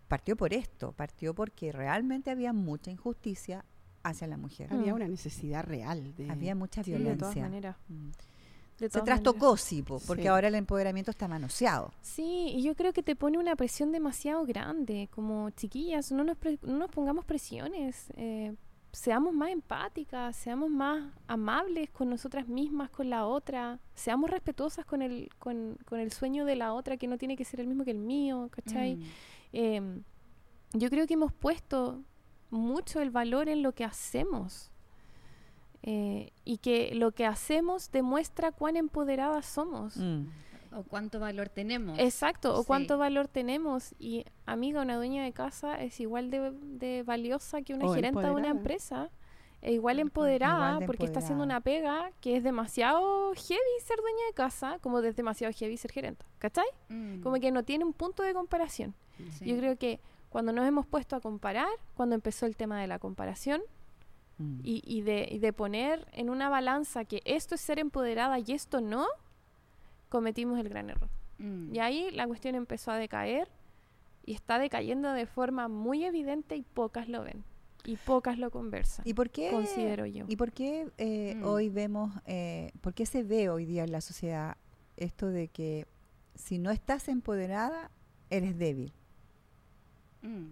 partió 0.08 0.36
por 0.36 0.54
esto, 0.54 0.92
partió 0.92 1.34
porque 1.34 1.70
realmente 1.70 2.30
había 2.30 2.54
mucha 2.54 2.90
injusticia 2.90 3.62
hacia 4.02 4.26
la 4.26 4.38
mujer. 4.38 4.72
Había 4.72 4.92
Mm. 4.92 4.96
una 4.96 5.08
necesidad 5.08 5.64
real 5.64 6.14
de... 6.16 6.30
Había 6.30 6.54
mucha 6.54 6.82
Sí, 6.82 6.92
de 6.92 6.98
todas 6.98 7.34
violencia. 7.34 7.42
maneras. 7.42 7.76
Se 8.78 9.02
trastocó, 9.02 9.56
sí, 9.56 9.82
po, 9.82 10.00
porque 10.06 10.22
Sí. 10.22 10.28
ahora 10.28 10.48
el 10.48 10.54
empoderamiento 10.54 11.10
está 11.10 11.26
manoseado. 11.28 11.92
Sí, 12.00 12.52
y 12.54 12.62
yo 12.62 12.74
creo 12.76 12.92
que 12.92 13.02
te 13.02 13.16
pone 13.16 13.36
una 13.38 13.56
presión 13.56 13.90
demasiado 13.92 14.44
grande, 14.46 15.08
como 15.12 15.50
chiquillas, 15.50 16.12
no 16.12 16.22
nos, 16.24 16.36
pre- 16.36 16.58
no 16.62 16.76
nos 16.78 16.90
pongamos 16.90 17.24
presiones, 17.24 18.12
eh, 18.16 18.54
seamos 18.92 19.34
más 19.34 19.50
empáticas, 19.50 20.36
seamos 20.36 20.70
más 20.70 21.12
amables 21.26 21.90
con 21.90 22.08
nosotras 22.08 22.46
mismas, 22.48 22.88
con 22.90 23.10
la 23.10 23.26
otra, 23.26 23.80
seamos 23.94 24.30
respetuosas 24.30 24.84
con 24.86 25.02
el, 25.02 25.28
con, 25.38 25.76
con 25.84 25.98
el 26.00 26.12
sueño 26.12 26.44
de 26.44 26.56
la 26.56 26.72
otra 26.72 26.96
que 26.96 27.06
no 27.08 27.18
tiene 27.18 27.36
que 27.36 27.44
ser 27.44 27.60
el 27.60 27.66
mismo 27.66 27.84
que 27.84 27.90
el 27.90 27.98
mío, 27.98 28.48
¿cachai? 28.50 28.96
Mm. 28.96 29.02
Em, 29.52 30.02
yo 30.72 30.88
creo 30.90 31.06
que 31.06 31.14
hemos 31.14 31.32
puesto 31.32 32.02
mucho 32.50 33.00
el 33.00 33.10
valor 33.10 33.48
en 33.48 33.62
lo 33.62 33.72
que 33.74 33.84
hacemos 33.84 34.70
eh, 35.82 36.32
y 36.44 36.58
que 36.58 36.94
lo 36.94 37.12
que 37.12 37.26
hacemos 37.26 37.90
demuestra 37.90 38.52
cuán 38.52 38.76
empoderadas 38.76 39.46
somos. 39.46 39.96
Mm. 39.96 40.26
O 40.74 40.82
cuánto 40.82 41.18
valor 41.18 41.48
tenemos. 41.48 41.98
Exacto, 41.98 42.54
o 42.54 42.60
Sí. 42.60 42.66
cuánto 42.66 42.98
valor 42.98 43.26
tenemos. 43.26 43.94
Y 43.98 44.26
amiga, 44.44 44.82
una 44.82 44.96
dueña 44.96 45.24
de 45.24 45.32
casa 45.32 45.82
es 45.82 45.98
igual 46.00 46.30
de, 46.30 46.50
de 46.52 47.02
valiosa 47.04 47.62
que 47.62 47.72
una 47.74 47.86
O 47.86 47.94
gerenta 47.94 48.20
de 48.20 48.30
una 48.30 48.48
empresa. 48.48 49.10
E 49.60 49.72
igual 49.72 49.98
empoderada 49.98 50.74
Igual 50.74 50.86
porque 50.86 51.04
está 51.04 51.18
haciendo 51.18 51.42
una 51.42 51.60
pega 51.60 52.12
que 52.20 52.36
es 52.36 52.44
demasiado 52.44 53.32
heavy 53.34 53.80
ser 53.84 53.96
dueña 53.98 54.26
de 54.28 54.32
casa 54.32 54.78
como 54.80 55.00
es 55.00 55.16
demasiado 55.16 55.52
heavy 55.52 55.76
ser 55.76 55.90
gerenta. 55.90 56.26
¿Cachai? 56.38 56.66
Mm. 56.88 57.22
Como 57.22 57.40
que 57.40 57.50
no 57.50 57.64
tiene 57.64 57.84
un 57.84 57.92
punto 57.92 58.22
de 58.22 58.34
comparación. 58.34 58.94
Sí. 59.32 59.46
Yo 59.46 59.56
creo 59.56 59.76
que 59.76 60.00
cuando 60.28 60.52
nos 60.52 60.64
hemos 60.68 60.86
puesto 60.86 61.16
a 61.16 61.20
comparar, 61.20 61.66
cuando 61.94 62.14
empezó 62.14 62.46
el 62.46 62.54
tema 62.56 62.80
de 62.80 62.86
la 62.86 63.00
comparación 63.00 63.62
Mm. 64.38 64.60
y, 64.62 64.82
y 64.84 65.02
de, 65.02 65.28
y 65.30 65.38
de 65.40 65.52
poner 65.52 66.06
en 66.12 66.30
una 66.30 66.48
balanza 66.48 67.04
que 67.04 67.20
esto 67.24 67.54
es 67.56 67.60
ser 67.60 67.78
empoderada 67.78 68.38
y 68.38 68.52
esto 68.52 68.80
no, 68.80 69.06
cometimos 70.08 70.58
el 70.60 70.68
gran 70.68 70.90
error. 70.90 71.10
Mm. 71.38 71.74
Y 71.74 71.78
ahí 71.80 72.10
la 72.12 72.26
cuestión 72.26 72.54
empezó 72.54 72.90
a 72.92 72.96
decaer 72.96 73.48
y 74.24 74.34
está 74.34 74.58
decayendo 74.58 75.12
de 75.12 75.26
forma 75.26 75.68
muy 75.68 76.04
evidente 76.04 76.54
y 76.56 76.62
pocas 76.62 77.08
lo 77.08 77.22
ven. 77.24 77.44
Y 77.84 77.96
pocas 77.96 78.38
lo 78.38 78.50
conversan, 78.50 79.06
¿Y 79.08 79.14
por 79.14 79.30
qué? 79.30 79.50
considero 79.50 80.04
yo. 80.04 80.24
¿Y 80.28 80.36
por 80.36 80.52
qué 80.52 80.88
eh, 80.98 81.36
Mm. 81.36 81.44
hoy 81.44 81.68
vemos, 81.68 82.12
eh, 82.26 82.70
por 82.80 82.92
qué 82.92 83.06
se 83.06 83.22
ve 83.22 83.48
hoy 83.48 83.64
día 83.64 83.84
en 83.84 83.92
la 83.92 84.00
sociedad 84.00 84.56
esto 84.96 85.28
de 85.28 85.48
que 85.48 85.86
si 86.34 86.58
no 86.58 86.70
estás 86.70 87.08
empoderada, 87.08 87.90
eres 88.30 88.58
débil? 88.58 88.92
Mm. 90.22 90.48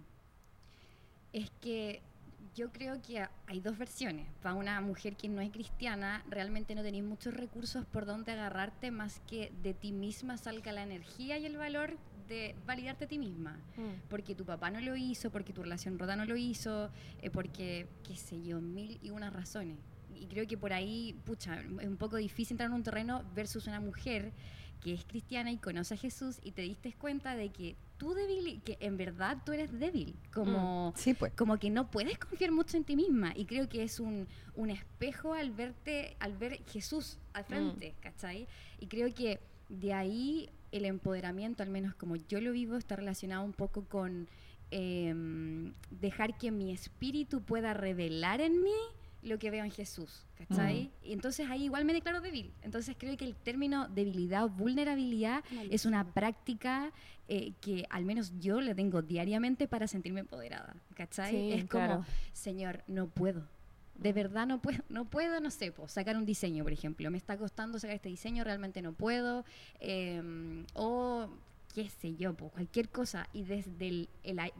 Es 1.33 1.51
que 1.61 2.01
yo 2.57 2.71
creo 2.71 2.99
que 3.03 3.19
ha- 3.19 3.29
hay 3.45 3.59
dos 3.61 3.77
versiones. 3.77 4.25
Para 4.41 4.55
una 4.55 4.81
mujer 4.81 5.15
que 5.15 5.29
no 5.29 5.41
es 5.41 5.51
cristiana, 5.51 6.23
realmente 6.27 6.73
no 6.73 6.81
tenéis 6.81 7.03
muchos 7.03 7.35
recursos 7.35 7.85
por 7.85 8.05
donde 8.07 8.31
agarrarte 8.31 8.89
más 8.89 9.21
que 9.27 9.51
de 9.61 9.75
ti 9.75 9.91
misma 9.91 10.37
salga 10.37 10.71
la 10.71 10.81
energía 10.81 11.37
y 11.37 11.45
el 11.45 11.55
valor 11.57 11.97
de 12.27 12.55
validarte 12.65 13.05
a 13.05 13.07
ti 13.07 13.19
misma. 13.19 13.59
Mm. 13.77 14.09
Porque 14.09 14.33
tu 14.33 14.43
papá 14.43 14.71
no 14.71 14.81
lo 14.81 14.95
hizo, 14.95 15.29
porque 15.29 15.53
tu 15.53 15.61
relación 15.61 15.99
rota 15.99 16.15
no 16.15 16.25
lo 16.25 16.35
hizo, 16.35 16.89
eh, 17.21 17.29
porque, 17.29 17.87
qué 18.03 18.15
sé 18.15 18.41
yo, 18.41 18.59
mil 18.59 18.97
y 19.03 19.11
unas 19.11 19.31
razones. 19.31 19.77
Y 20.15 20.25
creo 20.25 20.47
que 20.47 20.57
por 20.57 20.73
ahí, 20.73 21.15
pucha, 21.25 21.61
es 21.61 21.87
un 21.87 21.97
poco 21.97 22.17
difícil 22.17 22.55
entrar 22.55 22.69
en 22.69 22.75
un 22.75 22.81
terreno 22.83 23.23
versus 23.35 23.67
una 23.67 23.79
mujer 23.79 24.33
que 24.83 24.93
es 24.93 25.05
cristiana 25.05 25.51
y 25.51 25.57
conoce 25.57 25.93
a 25.95 25.97
Jesús 25.97 26.39
y 26.43 26.51
te 26.51 26.61
diste 26.61 26.93
cuenta 26.93 27.35
de 27.35 27.49
que 27.49 27.75
tú 27.97 28.13
débil, 28.13 28.61
que 28.63 28.77
en 28.79 28.97
verdad 28.97 29.37
tú 29.45 29.51
eres 29.53 29.77
débil, 29.79 30.15
como, 30.33 30.93
Sí, 30.95 31.13
pues. 31.13 31.33
como 31.33 31.57
que 31.57 31.69
no 31.69 31.89
puedes 31.89 32.17
confiar 32.19 32.51
mucho 32.51 32.77
en 32.77 32.83
ti 32.83 32.95
misma. 32.95 33.33
Y 33.35 33.45
creo 33.45 33.67
que 33.67 33.83
es 33.83 33.99
un, 33.99 34.27
un 34.55 34.69
espejo 34.69 35.33
al 35.33 35.51
verte, 35.51 36.15
al 36.19 36.37
ver 36.37 36.63
Jesús 36.67 37.17
al 37.33 37.45
frente, 37.45 37.95
¿cachai? 38.01 38.47
Y 38.79 38.87
creo 38.87 39.13
que 39.13 39.39
de 39.69 39.93
ahí 39.93 40.49
el 40.71 40.85
empoderamiento, 40.85 41.63
al 41.63 41.69
menos 41.69 41.95
como 41.95 42.15
yo 42.15 42.39
lo 42.41 42.51
vivo, 42.51 42.75
está 42.75 42.95
relacionado 42.95 43.43
un 43.43 43.53
poco 43.53 43.83
con 43.85 44.27
em, 44.69 45.73
dejar 45.89 46.37
que 46.37 46.51
mi 46.51 46.71
espíritu 46.71 47.41
pueda 47.41 47.73
revelar 47.73 48.41
en 48.41 48.61
mí 48.61 48.75
lo 49.23 49.39
que 49.39 49.49
veo 49.51 49.65
en 49.65 49.71
Jesús, 49.71 50.25
¿cachai? 50.37 50.91
Y 51.03 51.11
entonces 51.13 51.49
ahí 51.49 51.63
igual 51.65 51.85
me 51.85 51.93
declaro 51.93 52.21
débil. 52.21 52.53
Entonces 52.61 52.95
creo 52.97 53.17
que 53.17 53.25
el 53.25 53.35
término 53.35 53.87
debilidad 53.89 54.45
o 54.45 54.49
vulnerabilidad 54.49 55.43
es 55.69 55.85
una 55.85 56.05
práctica 56.13 56.91
eh, 57.27 57.53
que 57.59 57.85
al 57.89 58.05
menos 58.05 58.31
yo 58.39 58.61
le 58.61 58.73
tengo 58.75 59.01
diariamente 59.01 59.67
para 59.67 59.87
sentirme 59.87 60.19
empoderada, 60.21 60.75
¿cachai? 60.95 61.31
Sí, 61.31 61.51
es 61.53 61.65
como, 61.65 61.85
claro. 61.85 62.05
Señor, 62.33 62.83
no 62.87 63.07
puedo. 63.07 63.47
De 63.95 64.13
verdad 64.13 64.45
no 64.45 64.61
puedo, 64.61 64.83
no 64.89 65.05
puedo, 65.05 65.39
no 65.41 65.49
sé, 65.49 65.71
po, 65.71 65.87
sacar 65.87 66.15
un 66.15 66.25
diseño, 66.25 66.63
por 66.63 66.71
ejemplo. 66.71 67.09
Me 67.09 67.17
está 67.17 67.35
costando 67.37 67.79
sacar 67.79 67.95
este 67.95 68.09
diseño, 68.09 68.43
realmente 68.43 68.81
no 68.83 68.93
puedo. 68.93 69.43
eh, 69.79 70.63
o 70.75 71.27
qué 71.73 71.89
sé 71.89 72.15
yo, 72.15 72.33
po, 72.35 72.49
cualquier 72.49 72.89
cosa. 72.89 73.27
Y 73.33 73.43
desde 73.43 73.87
el, 73.87 74.09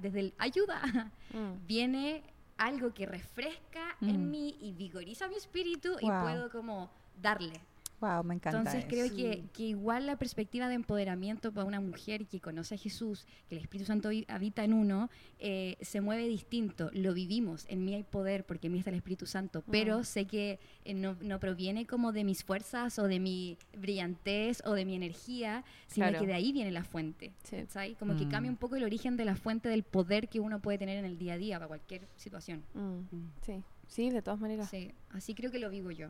desde 0.02 0.20
el 0.20 0.34
ayuda 0.40 1.12
Mm. 1.34 1.68
viene 1.68 2.24
algo 2.58 2.94
que 2.94 3.06
refresca 3.06 3.96
Mm. 4.00 4.10
en 4.10 4.32
mí 4.32 4.58
y 4.62 4.74
vigoriza 4.74 5.28
mi 5.28 5.36
espíritu 5.36 5.96
y 6.02 6.08
puedo 6.08 6.50
como 6.52 6.90
darle. 7.22 7.60
Wow, 8.00 8.24
me 8.24 8.36
encanta. 8.36 8.60
Entonces 8.60 8.82
eso. 8.86 8.88
creo 8.90 9.10
que, 9.16 9.46
que 9.54 9.64
igual 9.64 10.06
la 10.06 10.18
perspectiva 10.18 10.68
de 10.70 10.76
empoderamiento 10.76 11.52
para 11.52 11.66
una 11.66 11.80
mujer 11.82 12.28
que 12.28 12.40
conoce 12.40 12.76
a 12.76 12.78
Jesús, 12.78 13.26
que 13.50 13.56
el 13.56 13.62
Espíritu 13.62 13.88
Santo 13.88 14.10
habita 14.28 14.64
en 14.64 14.74
uno, 14.74 15.10
eh, 15.40 15.78
se 15.82 16.00
mueve 16.02 16.28
distinto. 16.28 16.92
Lo 16.94 17.14
vivimos, 17.16 17.66
en 17.70 17.84
mí 17.86 17.96
hay 17.96 18.04
poder 18.04 18.46
porque 18.46 18.68
en 18.68 18.74
mí 18.74 18.80
está 18.80 18.92
el 18.92 18.98
Espíritu 18.98 19.26
Santo, 19.26 19.64
pero 19.72 20.00
Mm. 20.00 20.04
sé 20.04 20.26
que 20.26 20.60
eh, 20.86 20.94
no, 20.94 21.18
no 21.22 21.40
proviene 21.40 21.88
como 21.88 22.12
de 22.12 22.24
mis 22.24 22.44
fuerzas 22.44 23.00
o 23.00 23.08
de 23.08 23.20
mi 23.20 23.58
brillantez 23.76 24.62
o 24.66 24.74
de 24.74 24.86
mi 24.86 24.96
energía, 24.96 25.64
sino 25.88 26.06
Claro. 26.08 26.20
que 26.20 26.28
de 26.28 26.34
ahí 26.36 26.52
viene 26.52 26.72
la 26.72 26.84
fuente. 26.84 27.34
Sí. 27.44 27.56
¿cachai? 27.58 27.96
Como 27.96 28.16
que 28.16 28.26
Mm. 28.26 28.30
cambia 28.30 28.52
un 28.52 28.58
poco 28.58 28.76
el 28.76 28.84
origen 28.84 29.18
de 29.18 29.26
la 29.26 29.36
fuente 29.36 29.70
del 29.70 29.82
poder 29.84 30.28
que 30.30 30.40
uno 30.40 30.60
puede 30.62 30.78
tener 30.78 30.98
en 31.00 31.06
el 31.06 31.18
día 31.18 31.34
a 31.34 31.38
día 31.38 31.58
para 31.58 31.68
cualquier 31.68 32.08
situación. 32.16 32.64
Mm. 32.76 32.80
Mm. 33.16 33.32
Sí, 33.42 33.64
sí, 33.88 34.10
de 34.12 34.22
todas 34.22 34.40
maneras. 34.40 34.70
Sí, 34.70 34.92
así 35.10 35.34
creo 35.34 35.50
que 35.50 35.58
lo 35.60 35.70
vivo 35.72 35.90
yo. 35.92 36.10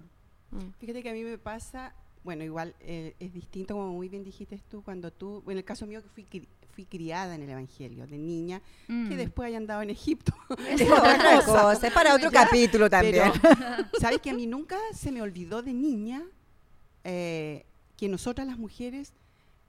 Mm. 0.51 0.69
Fíjate 0.79 1.03
que 1.03 1.09
a 1.09 1.13
mí 1.13 1.23
me 1.23 1.37
pasa, 1.37 1.93
bueno, 2.23 2.43
igual 2.43 2.75
eh, 2.81 3.15
es 3.19 3.33
distinto 3.33 3.73
como 3.75 3.91
muy 3.93 4.09
bien 4.09 4.23
dijiste 4.23 4.61
tú, 4.69 4.81
cuando 4.83 5.11
tú, 5.11 5.43
en 5.47 5.57
el 5.57 5.63
caso 5.65 5.85
mío 5.85 6.01
que 6.01 6.09
fui, 6.09 6.25
cri- 6.25 6.47
fui 6.71 6.85
criada 6.85 7.33
en 7.35 7.41
el 7.41 7.49
Evangelio, 7.49 8.05
de 8.07 8.17
niña, 8.17 8.61
que 8.87 8.93
Mm. 8.93 9.09
después 9.17 9.47
haya 9.47 9.57
andado 9.57 9.81
en 9.81 9.89
Egipto. 9.89 10.33
Es 10.69 10.81
otra 10.89 11.41
cosa, 11.45 11.87
es 11.87 11.93
para 11.93 12.13
otro 12.15 12.29
Ya, 12.31 12.45
capítulo 12.45 12.89
también. 12.89 13.31
Pero, 13.41 13.53
¿sabes 13.99 14.19
que 14.21 14.29
a 14.29 14.33
mí 14.33 14.45
nunca 14.47 14.77
se 14.93 15.11
me 15.11 15.21
olvidó 15.21 15.61
de 15.61 15.73
niña 15.73 16.23
eh, 17.03 17.65
que 17.97 18.07
nosotras 18.09 18.45
las 18.47 18.57
mujeres 18.57 19.13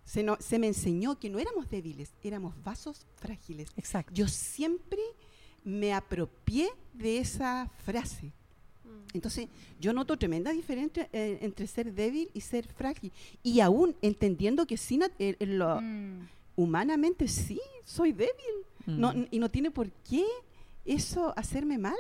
se, 0.05 0.23
no- 0.23 0.37
se 0.41 0.59
me 0.59 0.67
enseñó 0.67 1.19
que 1.19 1.31
no 1.31 1.39
éramos 1.39 1.69
débiles, 1.71 2.13
éramos 2.23 2.55
vasos 2.63 3.07
frágiles? 3.17 3.69
Exacto. 3.77 4.13
Yo 4.15 4.29
siempre 4.29 5.01
me 5.65 5.93
apropié 5.95 6.69
de 6.95 7.19
esa 7.19 7.71
frase. 7.85 8.33
Entonces, 9.15 9.49
yo 9.81 9.93
noto 9.93 10.17
tremenda 10.17 10.53
diferencia 10.53 11.09
eh, 11.13 11.39
entre 11.43 11.67
ser 11.67 11.93
débil 11.93 12.29
y 12.35 12.41
ser 12.41 12.67
frágil. 12.69 13.13
Y 13.43 13.61
aún 13.61 13.95
entendiendo 14.03 14.67
que 14.67 14.77
sí, 14.77 14.99
nat- 14.99 15.13
eh, 15.19 15.37
lo- 15.47 15.81
Mm. 15.81 16.29
humanamente 16.57 17.29
sí, 17.29 17.61
soy 17.85 18.13
débil. 18.13 18.33
No, 18.87 19.13
Mm. 19.13 19.27
y 19.31 19.39
no 19.39 19.49
tiene 19.51 19.71
por 19.71 19.91
qué 20.09 20.25
eso 20.85 21.33
hacerme 21.37 21.77
mal, 21.79 21.95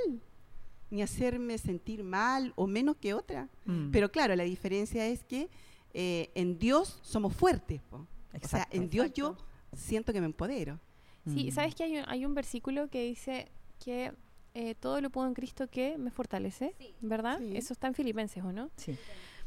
ni 0.90 1.02
hacerme 1.02 1.59
sentir 1.59 2.02
mal 2.02 2.52
o 2.57 2.67
menos 2.67 2.97
que 2.97 3.12
otra. 3.14 3.49
Mm. 3.67 3.90
Pero 3.90 4.11
claro, 4.11 4.35
la 4.37 4.45
diferencia 4.45 5.07
es 5.07 5.23
que 5.25 5.49
eh, 5.95 6.31
en 6.35 6.59
Dios 6.59 6.99
somos 7.02 7.35
fuertes. 7.35 7.81
po. 7.90 7.97
O 7.97 8.02
sea, 8.31 8.38
Exacto. 8.62 8.76
en 8.76 8.90
Dios 8.90 9.11
yo 9.14 9.37
siento 9.75 10.12
que 10.12 10.21
me 10.21 10.26
empodero. 10.26 10.78
Sí, 11.26 11.49
Mm. 11.49 11.55
¿sabes 11.55 11.75
que 11.75 11.83
hay 11.85 11.97
un, 11.99 12.05
hay 12.09 12.25
un 12.26 12.35
versículo 12.35 12.88
que 12.88 13.05
dice 13.05 13.49
que 13.85 14.12
eh, 14.55 14.75
todo 14.75 15.00
lo 15.00 15.11
puedo 15.11 15.26
en 15.28 15.35
Cristo 15.35 15.69
que 15.69 15.99
me 15.99 16.11
fortalece? 16.11 16.75
¿Verdad? 17.00 17.38
Sí. 17.38 17.57
Eso 17.57 17.73
está 17.73 17.87
en 17.87 17.95
Filipenses, 17.95 18.43
¿o 18.45 18.52
no? 18.52 18.71
Sí. 18.76 18.97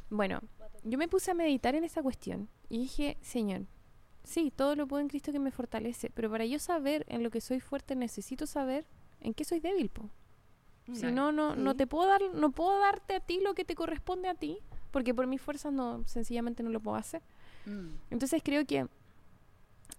Bueno, 0.10 0.42
yo 0.84 0.98
me 0.98 1.08
puse 1.08 1.32
a 1.32 1.34
meditar 1.34 1.76
en 1.76 1.84
esa 1.84 2.02
cuestión 2.04 2.50
y 2.70 2.80
dije, 2.80 3.18
Señor, 3.22 3.62
sí, 4.24 4.52
todo 4.56 4.76
lo 4.76 4.88
puedo 4.88 5.02
en 5.02 5.08
Cristo 5.08 5.32
que 5.32 5.40
me 5.40 5.52
fortalece, 5.52 6.10
pero 6.14 6.30
para 6.30 6.46
yo 6.46 6.60
saber 6.60 7.06
en 7.08 7.24
lo 7.24 7.30
que 7.32 7.42
soy 7.42 7.60
fuerte 7.60 7.96
necesito 7.96 8.46
saber 8.46 8.86
en 9.22 9.34
qué 9.34 9.44
soy 9.46 9.60
débil, 9.60 9.90
po. 9.90 10.10
Si 10.94 11.02
Claro. 11.02 11.16
no, 11.16 11.32
no, 11.32 11.56
no 11.56 11.72
Sí. 11.72 11.78
te 11.78 11.88
puedo 11.88 12.08
dar, 12.08 12.22
no 12.34 12.52
puedo 12.52 12.78
darte 12.80 13.16
a 13.16 13.20
ti 13.20 13.40
lo 13.42 13.54
que 13.54 13.64
te 13.64 13.76
corresponde 13.76 14.28
a 14.28 14.34
ti, 14.36 14.58
porque 14.92 15.14
por 15.14 15.28
mis 15.28 15.40
fuerzas 15.42 15.72
no, 15.72 16.04
sencillamente 16.08 16.64
no 16.64 16.70
lo 16.70 16.80
puedo 16.80 16.98
hacer. 16.98 17.22
Mm. 17.66 17.90
Entonces 18.10 18.42
creo 18.44 18.66
que 18.66 18.88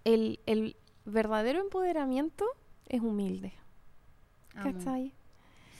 el, 0.03 0.39
el 0.45 0.75
verdadero 1.05 1.59
empoderamiento 1.61 2.45
es 2.87 3.01
humilde. 3.01 3.53
¿Cachai? 4.53 5.13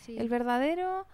Sí. 0.01 0.17
El 0.17 0.29
verdadero 0.29 1.05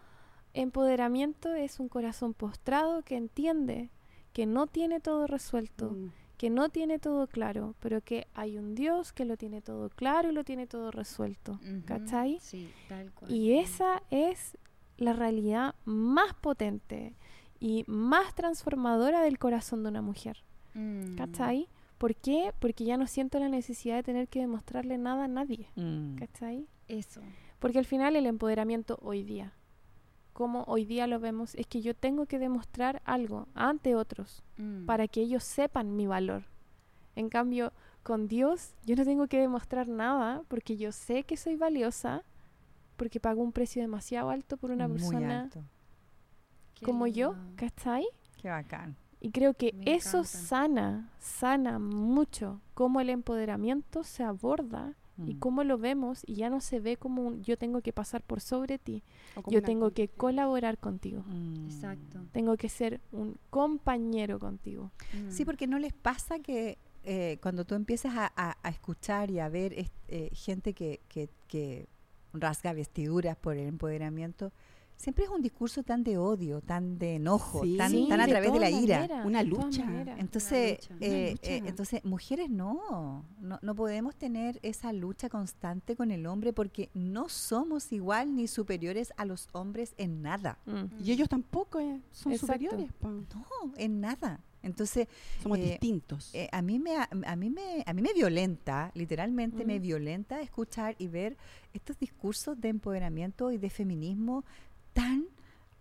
empoderamiento 0.54 1.54
es 1.54 1.80
un 1.80 1.90
corazón 1.90 2.34
postrado 2.34 3.02
que 3.04 3.16
entiende 3.16 3.90
que 4.34 4.46
no 4.46 4.68
tiene 4.68 5.00
todo 5.00 5.28
resuelto, 5.28 5.92
Mm. 5.92 6.12
que 6.38 6.50
no 6.50 6.70
tiene 6.70 7.00
todo 7.00 7.28
claro, 7.28 7.76
pero 7.80 8.02
que 8.02 8.28
hay 8.34 8.58
un 8.58 8.76
Dios 8.76 9.12
que 9.14 9.26
lo 9.26 9.38
tiene 9.38 9.62
todo 9.62 9.90
claro 9.90 10.30
y 10.30 10.34
lo 10.34 10.44
tiene 10.44 10.68
todo 10.68 10.92
resuelto. 10.92 11.60
¿Cachai? 11.86 12.40
Sí, 12.42 12.72
tal 12.88 13.12
cual. 13.12 13.32
Y 13.32 13.58
esa 13.60 14.02
es 14.10 14.58
la 14.98 15.14
realidad 15.14 15.76
más 15.86 16.34
potente 16.36 17.16
y 17.60 17.84
más 17.88 18.34
transformadora 18.36 19.22
del 19.22 19.38
corazón 19.38 19.84
de 19.84 19.90
una 19.90 20.02
mujer. 20.02 20.38
Mm. 20.74 21.16
¿Cachai? 21.16 21.68
¿Por 21.98 22.16
qué? 22.16 22.54
Porque 22.60 22.86
ya 22.86 22.96
no 22.98 23.08
siento 23.08 23.40
la 23.40 23.50
necesidad 23.50 23.98
de 23.98 24.04
tener 24.04 24.28
que 24.30 24.40
demostrarle 24.40 24.98
nada 24.98 25.26
a 25.26 25.28
nadie. 25.28 25.68
Mm. 25.76 26.16
¿Cachai? 26.16 26.66
Eso. 26.88 27.22
Porque 27.60 27.80
al 27.80 27.86
final 27.86 28.16
el 28.16 28.26
empoderamiento 28.26 28.98
hoy 29.02 29.24
día, 29.24 29.54
como 30.34 30.64
hoy 30.64 30.86
día 30.86 31.08
lo 31.08 31.20
vemos, 31.20 31.56
es 31.56 31.68
que 31.68 31.82
yo 31.82 31.94
tengo 31.94 32.26
que 32.26 32.40
demostrar 32.40 33.02
algo 33.06 33.48
ante 33.54 33.96
otros 33.96 34.44
Mm. 34.58 34.86
para 34.86 35.08
que 35.08 35.22
ellos 35.22 35.44
sepan 35.44 35.96
mi 35.96 36.08
valor. 36.08 36.44
En 37.16 37.28
cambio, 37.30 37.74
con 38.04 38.28
Dios 38.28 38.74
yo 38.86 38.96
no 38.96 39.04
tengo 39.04 39.28
que 39.28 39.40
demostrar 39.40 39.88
nada 39.90 40.42
porque 40.48 40.78
yo 40.78 40.92
sé 40.94 41.24
que 41.24 41.36
soy 41.36 41.58
valiosa 41.58 42.24
porque 42.96 43.20
pago 43.20 43.42
un 43.42 43.52
precio 43.52 43.82
demasiado 43.82 44.30
alto 44.30 44.56
por 44.58 44.72
una 44.72 44.88
Muy 44.88 44.98
persona 44.98 45.42
alto. 45.42 45.62
Qué 46.76 46.86
como 46.86 47.08
yo. 47.08 47.36
¿cachai? 47.58 48.06
Qué 48.42 48.50
bacán. 48.50 48.96
Y 49.22 49.32
creo 49.32 49.54
que 49.54 49.74
Me 49.74 49.96
eso 49.96 50.20
encanta. 50.20 50.38
sana, 50.38 51.10
sana 51.20 51.80
mucho 51.80 52.62
cómo 52.74 53.02
el 53.02 53.10
empoderamiento 53.10 54.04
se 54.06 54.24
aborda 54.24 54.96
y 55.26 55.34
Mm. 55.36 55.40
cómo 55.40 55.64
lo 55.64 55.78
vemos 55.78 56.22
y 56.26 56.36
ya 56.36 56.50
no 56.50 56.62
se 56.62 56.80
ve 56.80 56.98
como 56.98 57.24
un 57.24 57.44
yo 57.44 57.58
tengo 57.58 57.82
que 57.82 57.92
pasar 57.94 58.22
por 58.24 58.40
sobre 58.42 58.78
ti, 58.80 59.04
yo 59.48 59.62
tengo 59.62 59.92
que 59.92 60.08
colaborar 60.08 60.78
contigo, 60.78 61.24
Mm. 61.28 61.66
Exacto. 61.66 62.20
tengo 62.32 62.56
que 62.58 62.70
ser 62.70 63.02
un 63.12 63.38
compañero 63.50 64.40
contigo. 64.40 64.92
Sí, 65.30 65.44
Mm. 65.44 65.46
porque 65.46 65.68
no 65.68 65.80
les 65.80 65.94
pasa 65.94 66.40
que 66.40 66.78
eh, 67.06 67.38
cuando 67.42 67.64
tú 67.66 67.76
empiezas 67.76 68.14
a, 68.16 68.32
a- 68.36 68.58
a 68.62 68.70
escuchar 68.70 69.32
y 69.32 69.40
a 69.40 69.48
ver 69.48 69.74
eh, 70.10 70.30
gente 70.34 70.74
que, 70.74 71.00
que- 71.08 71.30
que 71.48 71.88
rasga 72.34 72.74
vestiduras 72.74 73.38
por 73.38 73.56
el 73.56 73.68
empoderamiento, 73.68 74.52
siempre 75.00 75.24
es 75.24 75.30
un 75.30 75.42
discurso 75.42 75.82
tan 75.82 76.04
de 76.04 76.18
odio, 76.18 76.60
tan 76.60 77.00
de 77.00 77.16
enojo, 77.16 77.64
Sí. 77.64 77.78
tan, 77.78 77.90
Sí, 77.90 78.06
tan 78.10 78.20
a 78.20 78.26
de 78.26 78.32
través 78.34 78.52
de 78.52 78.60
la 78.60 78.70
ira. 78.70 79.24
Una 79.26 79.42
lucha. 79.44 79.86
Entonces, 80.18 80.90
lucha. 80.90 80.96
Eh, 81.00 81.32
lucha. 81.32 81.50
eh, 81.50 81.62
entonces 81.66 82.04
mujeres 82.04 82.50
no, 82.50 83.26
no, 83.40 83.58
no 83.62 83.76
podemos 83.76 84.16
tener 84.18 84.60
esa 84.62 84.92
lucha 84.92 85.30
constante 85.30 85.96
con 85.96 86.12
el 86.12 86.26
hombre 86.28 86.52
porque 86.52 86.90
no 86.94 87.30
somos 87.30 87.94
igual 87.94 88.36
ni 88.36 88.48
superiores 88.48 89.14
a 89.16 89.24
los 89.24 89.48
hombres 89.54 89.94
en 89.98 90.22
nada. 90.22 90.58
Mm. 90.66 91.02
Y 91.02 91.14
ellos 91.14 91.30
tampoco 91.30 91.80
eh, 91.80 92.02
son 92.12 92.34
Exacto. 92.34 92.54
superiores. 92.54 92.92
No, 93.02 93.74
en 93.78 94.02
nada. 94.02 94.42
Entonces, 94.62 95.08
Somos 95.42 95.58
Eh, 95.60 95.62
distintos. 95.72 96.32
eh, 96.36 96.50
a 96.52 96.62
mí 96.62 96.80
me 96.80 96.98
a, 96.98 97.08
a 97.28 97.36
mí 97.38 97.50
me 97.50 97.82
a 97.86 97.94
mí 97.94 98.02
me 98.02 98.12
violenta, 98.14 98.92
literalmente 98.94 99.64
me 99.64 99.80
Mm. 99.80 99.82
violenta 99.82 100.42
escuchar 100.42 100.96
y 101.00 101.08
ver 101.08 101.38
estos 101.74 101.98
discursos 101.98 102.60
de 102.60 102.68
empoderamiento 102.68 103.54
y 103.54 103.58
de 103.58 103.70
feminismo 103.70 104.44
tan 104.94 105.26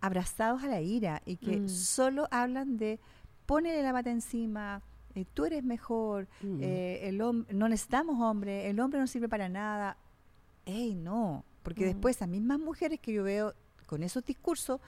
abrazados 0.01 0.63
a 0.63 0.67
la 0.67 0.81
ira 0.81 1.21
y 1.25 1.37
que 1.37 1.59
Mm. 1.61 1.69
solo 1.69 2.27
hablan 2.31 2.77
de 2.77 2.99
ponele 3.45 3.81
la 3.83 3.91
pata 3.93 4.11
encima, 4.11 4.81
eh, 5.15 5.25
tú 5.33 5.45
eres 5.45 5.63
mejor, 5.63 6.27
Mm. 6.41 6.59
eh, 6.61 6.99
el 7.09 7.17
no 7.17 7.67
necesitamos 7.67 8.19
hombre, 8.21 8.69
el 8.69 8.79
hombre 8.79 8.99
no 8.99 9.07
sirve 9.07 9.27
para 9.27 9.49
nada. 9.49 9.97
¡Ey, 10.65 10.93
no! 10.95 11.43
Porque 11.63 11.83
Mm. 11.83 11.87
después 11.87 12.15
esas 12.15 12.29
mismas 12.29 12.59
mujeres 12.59 12.99
que 12.99 13.11
yo 13.11 13.23
veo 13.23 13.53
con 13.87 14.03
esos 14.03 14.23
discursos, 14.23 14.79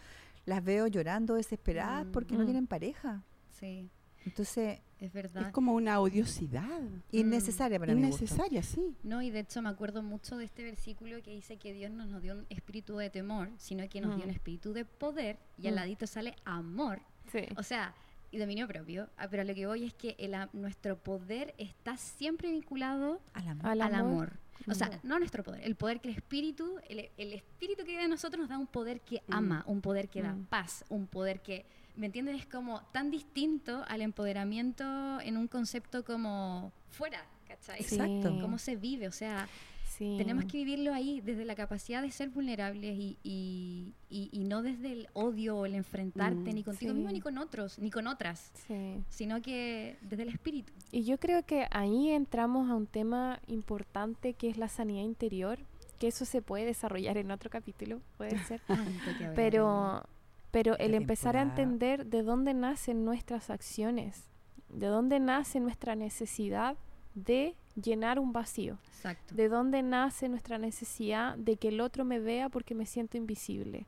las 0.46 0.64
veo 0.64 0.88
llorando 0.88 1.34
desesperadas 1.36 2.06
Mm. 2.06 2.12
porque 2.12 2.36
no 2.38 2.46
tienen 2.46 2.68
pareja. 2.68 3.24
Sí, 3.60 3.90
Entonces, 4.26 4.80
es 5.00 5.12
verdad. 5.14 5.48
es 5.48 5.52
como 5.52 5.74
una 5.74 6.00
odiosidad. 6.00 6.80
innecesaria 7.12 7.80
para 7.80 7.94
mí. 7.96 8.02
Innecesaria, 8.02 8.62
sí. 8.64 8.96
No, 9.04 9.22
y 9.22 9.32
de 9.32 9.40
hecho 9.40 9.62
me 9.62 9.70
acuerdo 9.70 10.04
mucho 10.04 10.38
de 10.38 10.46
este 10.46 10.64
versículo 10.64 11.22
que 11.24 11.32
dice 11.32 11.58
que 11.58 11.74
Dios 11.74 11.92
no 11.92 12.06
nos 12.06 12.22
dio 12.22 12.34
un 12.34 12.46
espíritu 12.50 12.98
de 12.98 13.10
temor, 13.10 13.50
sino 13.58 13.88
que 13.90 14.00
nos 14.02 14.16
dio 14.16 14.26
un 14.26 14.32
espíritu 14.32 14.74
de 14.74 14.86
poder 14.86 15.38
y 15.58 15.68
al 15.68 15.76
ladito 15.76 16.06
sale 16.08 16.36
amor. 16.46 17.02
Sí. 17.32 17.40
O 17.58 17.64
sea, 17.64 17.96
y 18.30 18.38
dominio 18.38 18.68
propio. 18.68 19.10
Ah, 19.18 19.28
Pero 19.30 19.42
a 19.42 19.46
lo 19.46 19.54
que 19.54 19.66
voy 19.68 19.84
es 19.86 19.94
que 19.94 20.16
el 20.20 20.34
nuestro 20.54 20.98
poder 20.98 21.54
está 21.58 21.98
siempre 21.98 22.50
vinculado 22.52 23.20
Al 23.34 23.48
amor. 23.50 23.66
Al 23.68 23.82
al 23.82 23.96
amor. 23.96 24.34
O 24.68 24.76
sea, 24.76 25.00
no 25.04 25.18
nuestro 25.18 25.44
poder, 25.44 25.64
el 25.64 25.76
poder 25.76 26.00
que 26.00 26.10
el 26.10 26.16
espíritu, 26.16 26.78
el, 26.88 27.10
el 27.18 27.34
espíritu 27.34 27.84
que 27.84 27.90
vive 27.92 28.04
en 28.04 28.12
nosotros 28.12 28.40
nos 28.42 28.50
da 28.50 28.60
un 28.60 28.68
poder 28.68 29.02
que 29.02 29.24
Mm. 29.28 29.34
ama, 29.34 29.64
un 29.66 29.82
poder 29.82 30.08
que 30.08 30.22
da 30.22 30.38
paz, 30.50 30.86
un 30.90 31.08
poder 31.08 31.42
que, 31.42 31.66
¿me 32.02 32.08
entiendes? 32.08 32.36
Es 32.40 32.48
como 32.48 32.82
tan 32.92 33.12
distinto 33.12 33.86
al 33.88 34.02
empoderamiento 34.02 35.22
en 35.22 35.38
un 35.38 35.48
concepto 35.48 36.04
como 36.04 36.74
fuera, 36.90 37.24
¿cachai? 37.48 37.84
Sí. 37.84 37.94
Exacto. 37.96 38.40
Cómo 38.42 38.58
se 38.58 38.76
vive, 38.76 39.08
o 39.08 39.12
sea, 39.12 39.48
Sí. 39.86 40.16
tenemos 40.18 40.46
que 40.46 40.58
vivirlo 40.58 40.94
ahí 40.96 41.22
desde 41.22 41.46
la 41.46 41.54
capacidad 41.54 42.02
de 42.02 42.10
ser 42.10 42.30
vulnerables 42.30 42.98
y, 42.98 43.20
y, 43.22 43.94
y- 44.10 44.30
y 44.32 44.46
no 44.46 44.64
desde 44.64 44.92
el 44.94 45.10
odio 45.14 45.58
o 45.58 45.66
el 45.68 45.76
enfrentarte 45.76 46.52
Mm. 46.52 46.56
ni 46.56 46.64
contigo 46.64 46.92
Sí. 46.92 46.98
mismo 46.98 47.12
ni 47.12 47.22
con 47.22 47.38
otros, 47.38 47.78
ni 47.78 47.92
con 47.92 48.08
otras, 48.08 48.52
Sí. 48.68 49.04
sino 49.10 49.40
que 49.44 49.98
desde 50.02 50.24
el 50.24 50.30
espíritu. 50.30 50.74
Y 50.92 51.04
yo 51.04 51.20
creo 51.20 51.46
que 51.46 51.68
ahí 51.70 52.10
entramos 52.10 52.68
a 52.72 52.74
un 52.76 52.88
tema 52.88 53.40
importante 53.46 54.34
que 54.34 54.50
es 54.50 54.58
la 54.58 54.70
sanidad 54.70 55.04
interior, 55.04 55.60
que 56.00 56.08
eso 56.08 56.26
se 56.26 56.42
puede 56.42 56.66
desarrollar 56.66 57.18
en 57.18 57.30
otro 57.30 57.52
capítulo, 57.52 58.02
puede 58.18 58.40
ser. 58.46 58.60
Pero, 59.36 60.04
pero 60.52 60.78
el 60.78 60.94
empezar 60.94 61.38
a 61.38 61.42
entender 61.42 62.06
de 62.06 62.24
dónde 62.24 62.54
nacen 62.54 63.06
nuestras 63.06 63.50
acciones, 63.50 64.30
de 64.70 64.88
dónde 64.88 65.20
nace 65.20 65.60
nuestra 65.60 65.96
necesidad 65.96 66.78
de 67.16 67.56
llenar 67.82 68.20
un 68.20 68.34
vacío, 68.34 68.78
Exacto. 68.88 69.34
de 69.36 69.50
dónde 69.50 69.82
nace 69.82 70.30
nuestra 70.30 70.58
necesidad 70.58 71.38
de 71.38 71.56
que 71.58 71.70
el 71.70 71.82
otro 71.82 72.06
me 72.06 72.20
vea 72.20 72.50
porque 72.50 72.76
me 72.76 72.86
siento 72.86 73.18
invisible. 73.18 73.86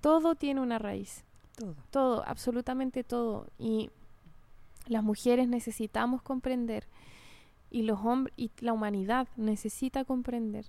Todo 0.00 0.34
tiene 0.34 0.60
una 0.60 0.78
raíz. 0.78 1.24
Todo. 1.56 1.74
todo, 1.90 2.24
absolutamente 2.26 3.02
todo. 3.02 3.48
Y 3.58 3.90
las 4.86 5.02
mujeres 5.02 5.48
necesitamos 5.48 6.22
comprender 6.22 6.86
y 7.70 7.82
los 7.82 7.98
hombres 8.04 8.32
y 8.36 8.50
la 8.60 8.72
humanidad 8.72 9.28
necesita 9.36 10.04
comprender 10.04 10.66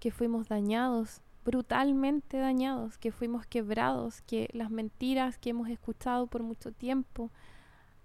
que 0.00 0.10
fuimos 0.10 0.48
dañados, 0.48 1.20
brutalmente 1.44 2.38
dañados, 2.38 2.98
que 2.98 3.12
fuimos 3.12 3.46
quebrados, 3.46 4.20
que 4.22 4.48
las 4.52 4.70
mentiras 4.70 5.38
que 5.38 5.50
hemos 5.50 5.68
escuchado 5.68 6.26
por 6.26 6.42
mucho 6.42 6.72
tiempo 6.72 7.30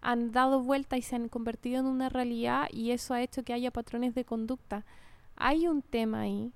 han 0.02 0.32
dado 0.32 0.62
vuelta 0.62 0.97
y 0.97 1.02
se 1.02 1.15
han 1.15 1.28
convertido 1.30 1.80
en 1.80 1.86
una 1.88 2.10
realidad 2.10 2.67
y 2.71 2.91
eso 2.91 3.13
ha 3.13 3.21
hecho 3.21 3.43
que 3.43 3.54
haya 3.54 3.71
patrones 3.71 4.13
de 4.15 4.26
conducta. 4.26 4.86
Hay 5.36 5.67
un 5.67 5.82
tema 5.82 6.21
ahí 6.21 6.52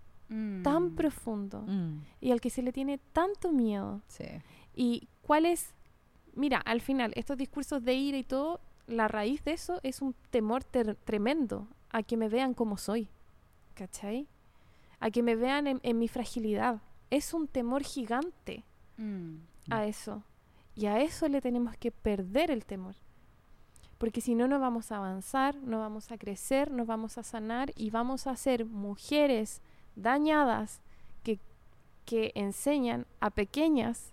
tan 0.64 0.92
Mm. 0.92 0.96
profundo 0.96 1.62
Mm, 1.68 2.00
y 2.22 2.32
al 2.32 2.40
que 2.40 2.50
se 2.50 2.62
le 2.62 2.72
tiene 2.72 3.00
tanto 3.12 3.52
miedo 3.52 4.02
sí. 4.08 4.24
¿Y 4.74 5.08
cuál 5.24 5.46
es? 5.46 5.74
Mira, 6.36 6.60
al 6.60 6.80
final, 6.80 7.12
estos 7.16 7.36
discursos 7.38 7.84
de 7.84 7.94
ira 7.96 8.18
y 8.18 8.24
todo, 8.24 8.62
la 8.88 9.10
raíz 9.10 9.44
de 9.44 9.52
eso 9.52 9.82
es 9.84 10.02
un 10.02 10.16
temor 10.30 10.64
ter- 10.64 10.96
tremendo 10.96 11.68
a 11.90 12.02
que 12.04 12.16
me 12.16 12.30
vean 12.30 12.54
como 12.54 12.78
soy. 12.78 13.10
¿Cachai? 13.74 14.28
A 15.02 15.12
que 15.12 15.22
me 15.22 15.36
vean 15.36 15.68
en, 15.68 15.80
en 15.84 16.00
mi 16.00 16.08
fragilidad. 16.08 16.82
Es 17.10 17.34
un 17.34 17.48
temor 17.48 17.84
gigante 17.84 18.64
Mm. 18.98 19.38
a 19.70 19.86
eso. 19.86 20.24
Y 20.76 20.86
a 20.86 21.00
eso 21.02 21.28
le 21.28 21.42
tenemos 21.42 21.76
que 21.76 21.92
perder 21.92 22.50
el 22.52 22.66
temor. 22.66 22.96
Porque 23.98 24.22
si 24.22 24.34
no, 24.36 24.48
no 24.48 24.60
vamos 24.60 24.92
a 24.92 24.98
avanzar, 24.98 25.56
no 25.56 25.80
vamos 25.80 26.12
a 26.12 26.18
crecer, 26.18 26.72
no 26.72 26.86
vamos 26.86 27.18
a 27.18 27.24
sanar 27.24 27.72
y 27.76 27.90
vamos 27.90 28.26
a 28.28 28.36
ser 28.36 28.66
mujeres 28.66 29.62
dañadas 29.96 30.82
que, 31.24 31.40
que 32.06 32.32
enseñan 32.36 33.06
a 33.20 33.30
pequeñas 33.32 34.12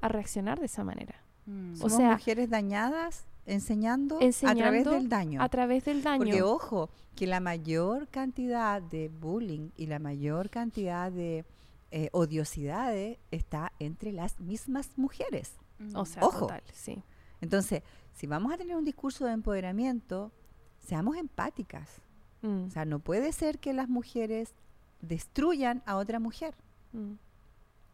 a 0.00 0.08
reaccionar 0.08 0.58
de 0.60 0.66
esa 0.66 0.82
manera. 0.84 1.14
Mm. 1.46 1.72
O 1.74 1.76
Somos 1.76 1.92
sea, 1.94 2.12
mujeres 2.12 2.50
dañadas 2.50 3.24
enseñando, 3.46 4.18
a 4.18 4.54
través 4.54 4.84
del 4.84 5.08
daño. 5.08 5.42
A 5.42 5.48
través 5.48 5.84
del 5.84 6.02
daño. 6.02 6.18
Porque 6.18 6.42
ojo, 6.42 6.90
que 7.16 7.26
la 7.26 7.40
mayor 7.40 8.08
cantidad 8.08 8.80
de 8.80 9.08
bullying 9.08 9.70
y 9.76 9.86
la 9.86 9.98
mayor 9.98 10.50
cantidad 10.50 11.10
de 11.10 11.44
eh, 11.90 12.08
odiosidades 12.12 13.18
está 13.30 13.72
entre 13.78 14.12
las 14.12 14.40
mismas 14.40 14.90
mujeres. 14.96 15.52
Mm. 15.78 15.96
o 15.96 16.04
sea, 16.04 16.24
ojo. 16.24 16.40
total, 16.46 16.62
sí. 16.72 17.02
Entonces, 17.40 17.82
si 18.14 18.26
vamos 18.26 18.52
a 18.52 18.56
tener 18.56 18.76
un 18.76 18.84
discurso 18.84 19.24
de 19.24 19.32
empoderamiento, 19.32 20.32
seamos 20.80 21.16
empáticas. 21.16 22.00
Mm, 22.42 22.64
O 22.66 22.70
sea, 22.70 22.84
no 22.84 22.98
puede 22.98 23.32
ser 23.32 23.58
que 23.58 23.72
las 23.72 23.88
mujeres 23.88 24.54
destruyan 25.00 25.82
a 25.86 25.96
otra 25.96 26.18
mujer. 26.20 26.54
mm. 26.92 27.14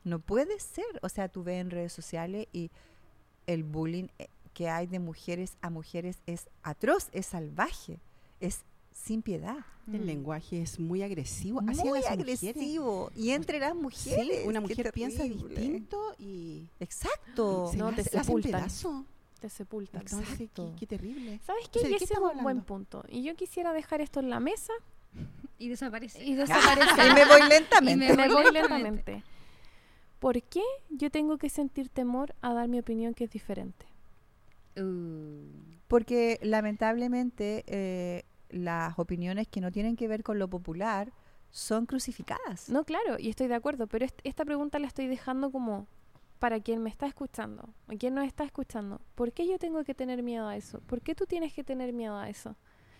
No 0.04 0.20
puede 0.20 0.58
ser. 0.60 0.86
O 1.02 1.08
sea, 1.08 1.28
tú 1.28 1.42
ves 1.42 1.60
en 1.60 1.70
redes 1.70 1.92
sociales 1.92 2.46
y 2.52 2.70
el 3.46 3.64
bullying 3.64 4.06
eh, 4.18 4.28
que 4.58 4.68
hay 4.68 4.88
de 4.88 4.98
mujeres 4.98 5.56
a 5.62 5.70
mujeres 5.70 6.16
es 6.26 6.48
atroz, 6.64 7.10
es 7.12 7.26
salvaje, 7.26 8.00
es 8.40 8.62
sin 8.92 9.22
piedad. 9.22 9.58
El 9.86 10.00
Mm. 10.00 10.06
lenguaje 10.06 10.60
es 10.62 10.80
muy 10.80 11.04
agresivo. 11.04 11.60
hacia 11.68 11.84
Muy 11.84 12.00
las 12.00 12.10
agresivo. 12.10 13.12
Y 13.14 13.30
entre 13.30 13.60
las 13.60 13.74
Sí, 13.74 13.78
mujeres. 13.78 14.46
una 14.46 14.60
mujer 14.60 14.92
piensa 14.92 15.22
distinto 15.22 15.96
y 16.18 16.66
Exacto. 16.80 17.68
se 17.70 17.76
No, 17.76 17.90
la 17.92 17.96
te 17.98 18.02
sepultan. 18.02 18.50
pedazo. 18.50 19.04
Te 19.40 19.48
sepultan. 19.48 20.00
Entonces, 20.00 20.26
qué, 20.36 20.44
Exacto. 20.44 20.74
qué 20.76 20.86
terrible. 20.88 21.38
¿Sabes 21.46 21.68
qué? 21.68 21.78
Entonces, 21.78 21.90
¿de 21.90 21.94
Y 21.94 21.98
qué 21.98 22.04
ese 22.06 22.14
es 22.14 22.20
un 22.36 22.42
buen 22.42 22.60
punto. 22.62 23.04
Y 23.08 23.22
yo 23.22 23.36
quisiera 23.36 23.72
dejar 23.72 24.00
esto 24.00 24.18
en 24.18 24.28
la 24.28 24.40
mesa 24.40 24.72
Y 25.56 25.68
desaparece. 25.68 26.24
y 26.24 26.34
desaparecer. 26.96 27.06
y 27.10 27.14
me 27.14 27.24
voy 27.26 27.40
Y 27.46 27.48
lentamente. 27.48 28.16
me 28.16 28.28
voy 28.28 28.52
lentamente. 28.52 29.22
¿por 30.18 30.42
qué 30.42 30.62
yo 30.90 31.10
tengo 31.12 31.38
que 31.38 31.48
sentir 31.48 31.88
temor 31.90 32.34
a 32.40 32.52
dar 32.52 32.66
mi 32.66 32.80
opinión 32.80 33.14
que 33.14 33.22
es 33.22 33.30
diferente? 33.30 33.86
Uh, 34.78 35.46
Porque 35.88 36.38
lamentablemente 36.42 37.64
eh, 37.66 38.24
las 38.50 38.98
opiniones 38.98 39.48
que 39.48 39.60
no 39.60 39.70
tienen 39.72 39.96
que 39.96 40.08
ver 40.08 40.22
con 40.22 40.38
lo 40.38 40.48
popular 40.48 41.12
son 41.50 41.86
crucificadas. 41.86 42.68
No, 42.68 42.84
claro, 42.84 43.16
y 43.18 43.30
estoy 43.30 43.48
de 43.48 43.54
acuerdo, 43.54 43.86
pero 43.86 44.04
est- 44.04 44.20
esta 44.24 44.44
pregunta 44.44 44.78
la 44.78 44.86
estoy 44.86 45.06
dejando 45.06 45.50
como 45.50 45.86
para 46.38 46.60
quien 46.60 46.82
me 46.82 46.90
está 46.90 47.06
escuchando, 47.06 47.70
o 47.92 47.96
quien 47.98 48.14
nos 48.14 48.26
está 48.26 48.44
escuchando. 48.44 49.00
¿Por 49.14 49.32
qué 49.32 49.46
yo 49.48 49.58
tengo 49.58 49.82
que 49.82 49.94
tener 49.94 50.22
miedo 50.22 50.46
a 50.46 50.56
eso? 50.56 50.80
¿Por 50.82 51.00
qué 51.00 51.14
tú 51.14 51.26
tienes 51.26 51.52
que 51.54 51.64
tener 51.64 51.92
miedo 51.92 52.16
a 52.16 52.28
eso? 52.28 52.54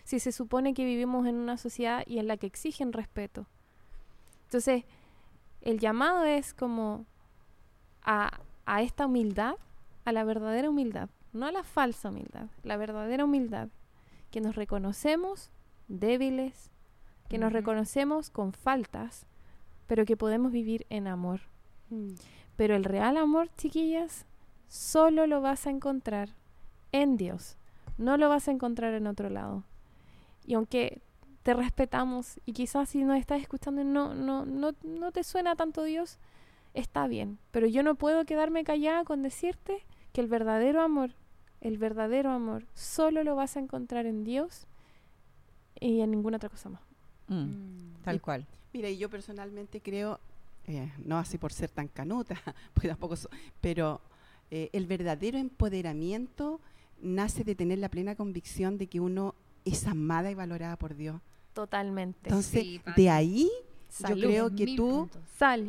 Si 0.05 0.19
se 0.19 0.33
supone 0.33 0.73
que 0.75 0.85
vivimos 0.85 1.27
en 1.27 1.37
una 1.37 1.57
sociedad 1.59 2.03
y 2.07 2.19
en 2.19 2.27
la 2.27 2.37
que 2.39 2.47
exigen 2.47 2.93
respeto. 2.93 3.47
Entonces, 4.47 4.85
el 5.61 5.79
llamado 5.79 6.25
es 6.25 6.55
como 6.55 7.05
a, 8.03 8.41
a 8.67 8.83
esta 8.83 9.07
humildad, 9.07 9.55
a 10.05 10.13
la 10.13 10.25
verdadera 10.25 10.71
humildad, 10.71 11.11
no 11.33 11.47
a 11.47 11.53
la 11.53 11.63
falsa 11.63 12.11
humildad, 12.11 12.49
la 12.63 12.77
verdadera 12.77 13.25
humildad, 13.25 13.69
que 14.31 14.41
nos 14.41 14.57
reconocemos 14.57 15.51
débiles, 15.89 16.71
que 17.29 17.39
nos 17.39 17.53
reconocemos 17.53 18.31
con 18.31 18.53
faltas, 18.53 19.27
pero 19.87 20.05
que 20.05 20.17
podemos 20.17 20.53
vivir 20.53 20.87
en 20.91 21.07
amor. 21.07 21.41
Mm. 21.91 22.15
Pero 22.57 22.75
el 22.77 22.85
real 22.85 23.17
amor, 23.17 23.49
chiquillas, 23.57 24.27
solo 24.69 25.27
lo 25.27 25.41
vas 25.41 25.67
a 25.67 25.71
encontrar 25.71 26.31
en 26.93 27.17
Dios. 27.17 27.57
No 27.97 28.17
lo 28.17 28.29
vas 28.29 28.49
a 28.49 28.51
encontrar 28.51 28.95
en 28.95 29.07
otro 29.07 29.31
lado. 29.31 29.65
Y 30.47 30.55
aunque 30.55 31.01
te 31.43 31.55
respetamos 31.55 32.41
y 32.47 32.53
quizás 32.53 32.91
si 32.91 33.05
nos 33.05 33.19
estás 33.19 33.41
escuchando 33.41 33.85
no, 33.85 34.15
no, 34.15 34.45
no, 34.45 34.73
no 34.83 35.13
te 35.13 35.25
suena 35.25 35.57
tanto 35.57 35.83
Dios, 35.83 36.19
está 36.75 37.07
bien. 37.07 37.39
Pero 37.51 37.67
yo 37.67 37.83
no 37.83 37.95
puedo 37.95 38.25
quedarme 38.25 38.65
callada 38.65 39.05
con 39.05 39.23
decirte 39.23 39.85
que 40.19 40.23
el 40.23 40.27
verdadero 40.27 40.83
amor, 40.83 41.11
el 41.61 41.79
verdadero 41.79 42.33
amor, 42.33 42.65
solo 42.75 43.23
lo 43.23 43.37
vas 43.37 43.57
a 43.57 43.61
encontrar 43.61 44.05
en 44.05 44.25
Dios 44.25 44.67
y 45.79 46.01
en 46.01 46.11
ninguna 46.11 46.39
otra 46.39 46.49
cosa 46.49 46.71
más. 46.71 46.81
Mm, 47.29 47.35
mm. 47.37 47.95
tal 48.03 48.21
cual. 48.21 48.45
Mira, 48.73 48.89
y 48.91 48.99
yo 48.99 49.09
personalmente 49.09 49.81
creo, 49.81 50.19
eh, 50.67 50.91
no 51.05 51.19
así 51.19 51.39
por 51.39 51.53
ser 51.53 51.71
tan 51.71 51.87
canuta, 51.87 52.35
porque 52.75 52.89
tampoco 52.89 53.15
so- 53.15 53.31
pero 53.61 54.01
eh, 54.51 54.71
el 54.73 54.87
verdadero 54.89 55.39
empoderamiento 55.39 56.61
nace 57.01 57.45
de 57.45 57.55
tener 57.55 57.79
la 57.79 57.89
plena 57.89 58.17
convicción 58.17 58.77
de 58.77 58.89
que 58.89 58.99
uno 58.99 59.37
es 59.65 59.87
amada 59.87 60.33
y 60.33 60.35
valorada 60.35 60.75
por 60.75 60.97
Dios. 60.97 61.21
Totalmente. 61.55 62.19
Entonces, 62.29 62.61
Sí, 62.63 62.81
de 62.97 63.09
ahí 63.09 63.49
Salud. 63.89 64.17
yo 64.21 64.29
creo 64.29 64.51
que 64.57 64.75
tú 64.75 65.09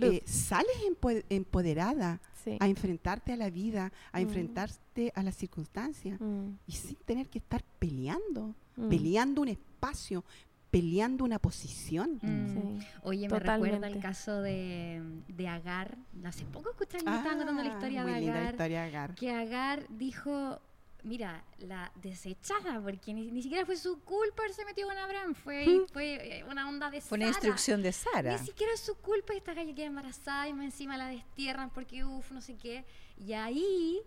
eh, 0.02 0.24
sales 0.26 0.76
empo- 0.90 1.24
empoderada 1.30 2.20
Sí. 2.44 2.58
a 2.60 2.68
enfrentarte 2.68 3.34
a 3.34 3.36
la 3.38 3.50
vida, 3.50 3.92
a 4.12 4.20
Mm. 4.20 4.22
enfrentarte 4.22 5.12
a 5.16 5.24
las 5.24 5.36
circunstancias 5.36 6.20
Mm, 6.22 6.52
y 6.68 6.72
sin 6.74 6.96
tener 7.06 7.30
que 7.30 7.40
estar 7.40 7.64
peleando, 7.80 8.56
mm. 8.76 8.90
peleando 8.90 9.42
un 9.42 9.50
espacio, 9.50 10.24
peleando 10.72 11.24
una 11.26 11.40
posición. 11.40 12.20
Mm. 12.22 12.54
Sí. 12.80 12.88
Oye, 13.04 13.28
me 13.28 13.40
recuerda 13.40 13.66
el 13.66 13.72
Totalmente. 13.82 14.00
caso 14.00 14.42
de, 14.42 15.02
de 15.28 15.48
Agar. 15.48 15.98
Hace 16.24 16.46
poco 16.46 16.70
escuché 16.70 16.92
que 16.92 16.98
estaban 16.98 17.38
contando 17.38 17.64
la 17.64 17.72
Ah, 17.72 17.74
historia 17.74 18.04
muy 18.04 18.14
de 18.14 18.20
linda 18.22 18.42
la 18.44 18.50
historia 18.52 18.82
de 18.82 18.88
Agar. 18.88 19.16
Que 19.16 19.32
Agar 19.32 19.86
dijo, 19.90 20.62
mira, 21.04 21.44
la 21.60 21.92
desechada, 22.02 22.82
porque 22.82 23.14
ni, 23.14 23.32
ni 23.32 23.42
siquiera 23.42 23.66
fue 23.66 23.78
su 23.78 24.00
culpa 24.02 24.44
haberse 24.44 24.66
metido 24.66 24.88
con 24.90 24.98
Abraham. 24.98 25.34
Fue, 25.34 25.66
fue 25.94 26.40
eh, 26.40 26.44
una 26.46 26.68
onda 26.68 26.90
de 26.90 27.02
Fue 27.02 27.18
una 27.18 27.28
Sara. 27.28 27.38
instrucción 27.38 27.82
de 27.82 27.92
Sara. 27.92 28.38
Ni 28.38 28.46
siquiera 28.46 28.74
es 28.74 28.80
su 28.82 28.96
culpa 28.96 29.34
esta 29.34 29.56
calle 29.56 29.74
queda 29.74 29.86
embarazada 29.88 30.48
y 30.48 30.52
encima 30.52 30.98
la 30.98 31.08
destierran 31.08 31.70
porque 31.70 32.04
uff, 32.04 32.32
no 32.32 32.42
sé 32.42 32.56
qué. 32.56 32.84
Y 33.18 33.34
ahí 33.34 34.00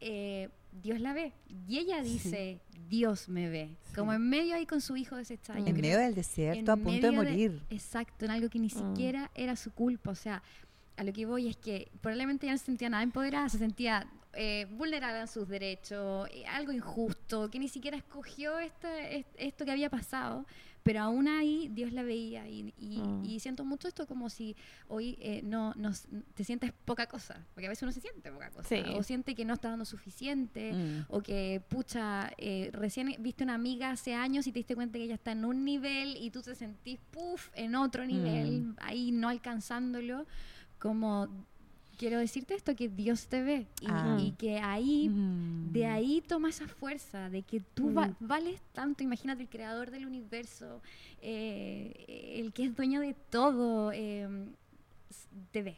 eh, 0.00 0.48
Dios 0.82 1.00
la 1.00 1.12
ve. 1.12 1.32
Y 1.68 1.78
ella 1.78 2.02
dice, 2.02 2.60
Dios 2.88 3.28
me 3.28 3.48
ve. 3.48 3.76
Sí. 3.88 3.94
Como 3.94 4.12
en 4.12 4.28
medio 4.28 4.54
ahí 4.54 4.66
con 4.66 4.80
su 4.80 4.96
hijo 4.96 5.16
desechado. 5.16 5.58
En 5.58 5.64
creo- 5.64 5.76
medio 5.76 5.98
del 5.98 6.14
desierto, 6.14 6.72
a 6.72 6.76
punto 6.76 7.06
de 7.06 7.12
morir. 7.12 7.62
exacto, 7.70 8.24
en 8.24 8.30
algo 8.30 8.48
que 8.48 8.58
ni 8.58 8.66
Mm. 8.68 8.70
siquiera 8.70 9.30
era 9.34 9.54
su 9.56 9.72
culpa. 9.72 10.10
O 10.10 10.14
sea, 10.14 10.42
a 10.96 11.04
lo 11.04 11.12
que 11.12 11.26
voy 11.26 11.48
es 11.48 11.56
que 11.56 11.90
probablemente 12.00 12.46
ella 12.46 12.52
no 12.54 12.58
se 12.58 12.66
sentía 12.66 12.88
nada 12.90 13.02
empoderada, 13.02 13.48
se 13.48 13.58
sentía 13.58 14.06
eh, 14.34 14.66
vulnerada 14.70 15.20
en 15.20 15.28
sus 15.28 15.46
derechos, 15.46 16.26
eh, 16.32 16.46
algo 16.46 16.72
injusto, 16.72 17.50
que 17.50 17.58
ni 17.58 17.68
siquiera 17.68 17.98
escogió 17.98 18.58
este, 18.58 19.18
est- 19.18 19.28
esto 19.36 19.64
que 19.66 19.70
había 19.72 19.90
pasado. 19.90 20.46
Pero 20.84 21.00
aún 21.00 21.28
ahí 21.28 21.68
Dios 21.72 21.92
la 21.92 22.02
veía 22.02 22.48
y, 22.48 22.74
y- 22.76 22.98
Mm. 22.98 23.24
y 23.24 23.38
siento 23.40 23.64
mucho 23.64 23.86
esto 23.88 24.04
como 24.06 24.28
si 24.30 24.56
hoy 24.88 25.16
eh, 25.20 25.40
no 25.44 25.74
nos, 25.76 26.06
te 26.34 26.42
sientes 26.44 26.72
poca 26.84 27.06
cosa, 27.06 27.46
porque 27.54 27.66
a 27.66 27.68
veces 27.68 27.82
uno 27.84 27.92
se 27.92 28.00
siente 28.00 28.32
poca 28.32 28.50
cosa, 28.50 28.68
Sí. 28.68 28.82
o 28.96 29.02
siente 29.04 29.34
que 29.36 29.44
no 29.44 29.54
está 29.54 29.68
dando 29.68 29.84
suficiente, 29.84 30.72
Mm. 30.72 31.04
o 31.08 31.22
que, 31.22 31.62
pucha, 31.68 32.32
eh, 32.38 32.70
recién 32.72 33.14
viste 33.20 33.44
una 33.44 33.54
amiga 33.54 33.90
hace 33.90 34.14
años 34.14 34.46
y 34.48 34.52
te 34.52 34.58
diste 34.60 34.74
cuenta 34.74 34.98
que 34.98 35.04
ella 35.04 35.14
está 35.14 35.30
en 35.32 35.44
un 35.44 35.64
nivel 35.64 36.16
y 36.16 36.30
tú 36.30 36.42
te 36.42 36.54
sentís, 36.56 36.98
puff, 37.12 37.50
en 37.54 37.74
otro 37.76 38.04
nivel, 38.04 38.62
Mm. 38.62 38.76
ahí 38.80 39.12
no 39.12 39.28
alcanzándolo. 39.28 40.26
Como, 40.82 41.28
quiero 41.96 42.18
decirte 42.18 42.54
esto, 42.56 42.74
que 42.74 42.88
Dios 42.88 43.28
te 43.28 43.40
ve 43.40 43.68
y, 43.80 43.86
Ah. 43.88 44.18
y 44.20 44.32
que 44.32 44.58
ahí, 44.58 45.08
Mm. 45.08 45.70
de 45.72 45.86
ahí 45.86 46.20
toma 46.26 46.48
esa 46.48 46.66
fuerza, 46.66 47.30
de 47.30 47.42
que 47.42 47.60
tú 47.60 47.94
va- 47.94 48.08
Mm. 48.08 48.16
vales 48.18 48.60
tanto, 48.72 49.04
imagínate 49.04 49.42
el 49.42 49.48
creador 49.48 49.92
del 49.92 50.06
universo, 50.06 50.82
eh, 51.20 52.34
el 52.40 52.52
que 52.52 52.64
es 52.64 52.74
dueño 52.74 53.00
de 53.00 53.14
todo, 53.14 53.92
eh, 53.94 54.28
te 55.52 55.62
ve. 55.62 55.76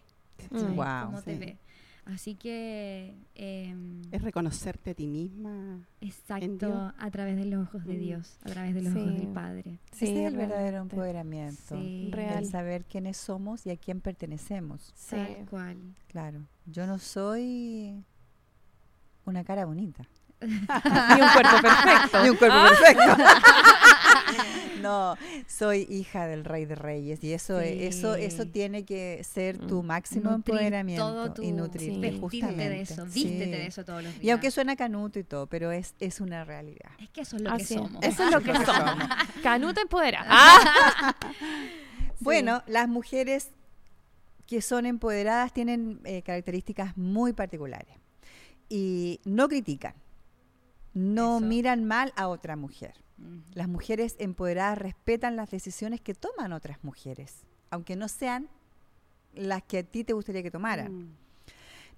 ¿cachai? 0.48 0.68
Mm. 0.72 1.04
Como 1.06 1.22
te 1.22 1.34
sí. 1.34 1.38
ve. 1.38 1.58
Así 2.06 2.34
que... 2.34 3.14
em, 3.34 4.02
Es 4.12 4.20
reconocerte 4.22 4.90
a 4.90 4.94
ti 4.94 5.06
misma. 5.06 5.80
Exacto, 6.02 6.92
a 6.98 7.10
través 7.10 7.36
de 7.36 7.46
los 7.46 7.66
ojos 7.68 7.84
de 7.86 7.94
Mm. 7.94 7.98
Dios, 8.00 8.38
a 8.44 8.50
través 8.50 8.74
de 8.74 8.82
los 8.82 8.92
Sí. 8.92 8.98
ojos 9.00 9.14
del 9.16 9.28
Padre. 9.28 9.78
Sí, 9.92 10.04
Ese 10.06 10.20
es 10.26 10.32
el 10.32 10.36
verdadero 10.36 10.78
empoderamiento. 10.78 11.76
Sí, 11.80 12.10
Real. 12.12 12.44
El 12.44 12.46
saber 12.50 12.84
quiénes 12.84 13.16
somos 13.16 13.64
y 13.66 13.70
a 13.70 13.76
quién 13.78 14.00
pertenecemos. 14.02 14.92
Sí. 14.94 15.16
Tal 15.16 15.46
cual. 15.48 15.76
Claro. 16.08 16.40
Yo 16.66 16.86
no 16.86 16.98
soy 16.98 18.04
una 19.24 19.42
cara 19.44 19.64
bonita. 19.64 20.04
Ni 20.42 20.50
un 20.50 21.28
cuerpo 21.32 21.56
perfecto. 21.62 22.18
Ni 22.22 22.28
un 22.30 22.36
cuerpo 22.36 22.56
perfecto. 22.68 23.02
no, 24.82 25.16
soy 25.46 25.86
hija 25.90 26.26
del 26.26 26.44
Rey 26.44 26.64
de 26.64 26.74
Reyes 26.74 27.22
y 27.24 27.32
eso, 27.32 27.60
eso, 27.60 28.14
eso 28.14 28.42
Sí. 28.44 28.48
tiene 28.50 28.84
que 28.84 29.22
ser 29.24 29.58
tu 29.58 29.82
Mm. 29.82 29.86
máximo 29.86 30.30
Nutrir 30.30 30.54
empoderamiento 30.54 31.06
todo 31.06 31.32
tu- 31.34 31.42
y 31.42 31.52
nutrirte 31.52 32.10
Sí. 32.12 32.18
Justamente. 32.20 32.68
de 32.68 32.80
eso, 32.80 33.06
Sí. 33.08 33.24
vístete 33.24 33.50
de 33.50 33.66
eso 33.66 33.84
todos 33.84 34.02
los 34.02 34.12
días. 34.12 34.24
Y 34.24 34.30
aunque 34.30 34.50
suena 34.50 34.76
canuto 34.76 35.18
y 35.18 35.24
todo, 35.24 35.46
pero 35.46 35.72
es, 35.72 35.94
es 36.00 36.20
una 36.20 36.44
realidad. 36.44 36.90
Es 37.00 37.10
que 37.10 37.22
eso 37.22 37.36
es 37.36 37.42
lo 37.42 37.50
Así 37.52 37.66
que 37.66 37.74
somos. 37.74 38.04
Eso 38.04 38.24
es 38.24 38.30
lo 38.30 38.40
que 38.40 38.52
somos. 38.64 39.08
Canuta 39.42 39.80
empodera. 39.80 40.24
Ah. 40.28 41.14
Bueno, 42.20 42.62
las 42.66 42.88
mujeres 42.88 43.50
que 44.46 44.62
son 44.62 44.86
empoderadas 44.86 45.52
tienen 45.52 46.00
eh, 46.04 46.22
características 46.22 46.96
muy 46.96 47.32
particulares 47.32 47.96
y 48.68 49.20
no 49.24 49.48
critican, 49.48 49.94
no 50.94 51.38
Eso. 51.38 51.46
miran 51.46 51.84
mal 51.84 52.12
a 52.16 52.28
otra 52.28 52.56
mujer. 52.56 52.94
Las 53.52 53.68
mujeres 53.68 54.16
empoderadas 54.18 54.78
respetan 54.78 55.36
las 55.36 55.50
decisiones 55.50 56.00
que 56.00 56.14
toman 56.14 56.52
otras 56.52 56.82
mujeres, 56.82 57.44
aunque 57.70 57.96
no 57.96 58.08
sean 58.08 58.48
las 59.34 59.62
que 59.62 59.78
a 59.78 59.82
ti 59.82 60.04
te 60.04 60.12
gustaría 60.12 60.42
que 60.42 60.50
tomaran. 60.50 60.92
Mm. 60.92 61.16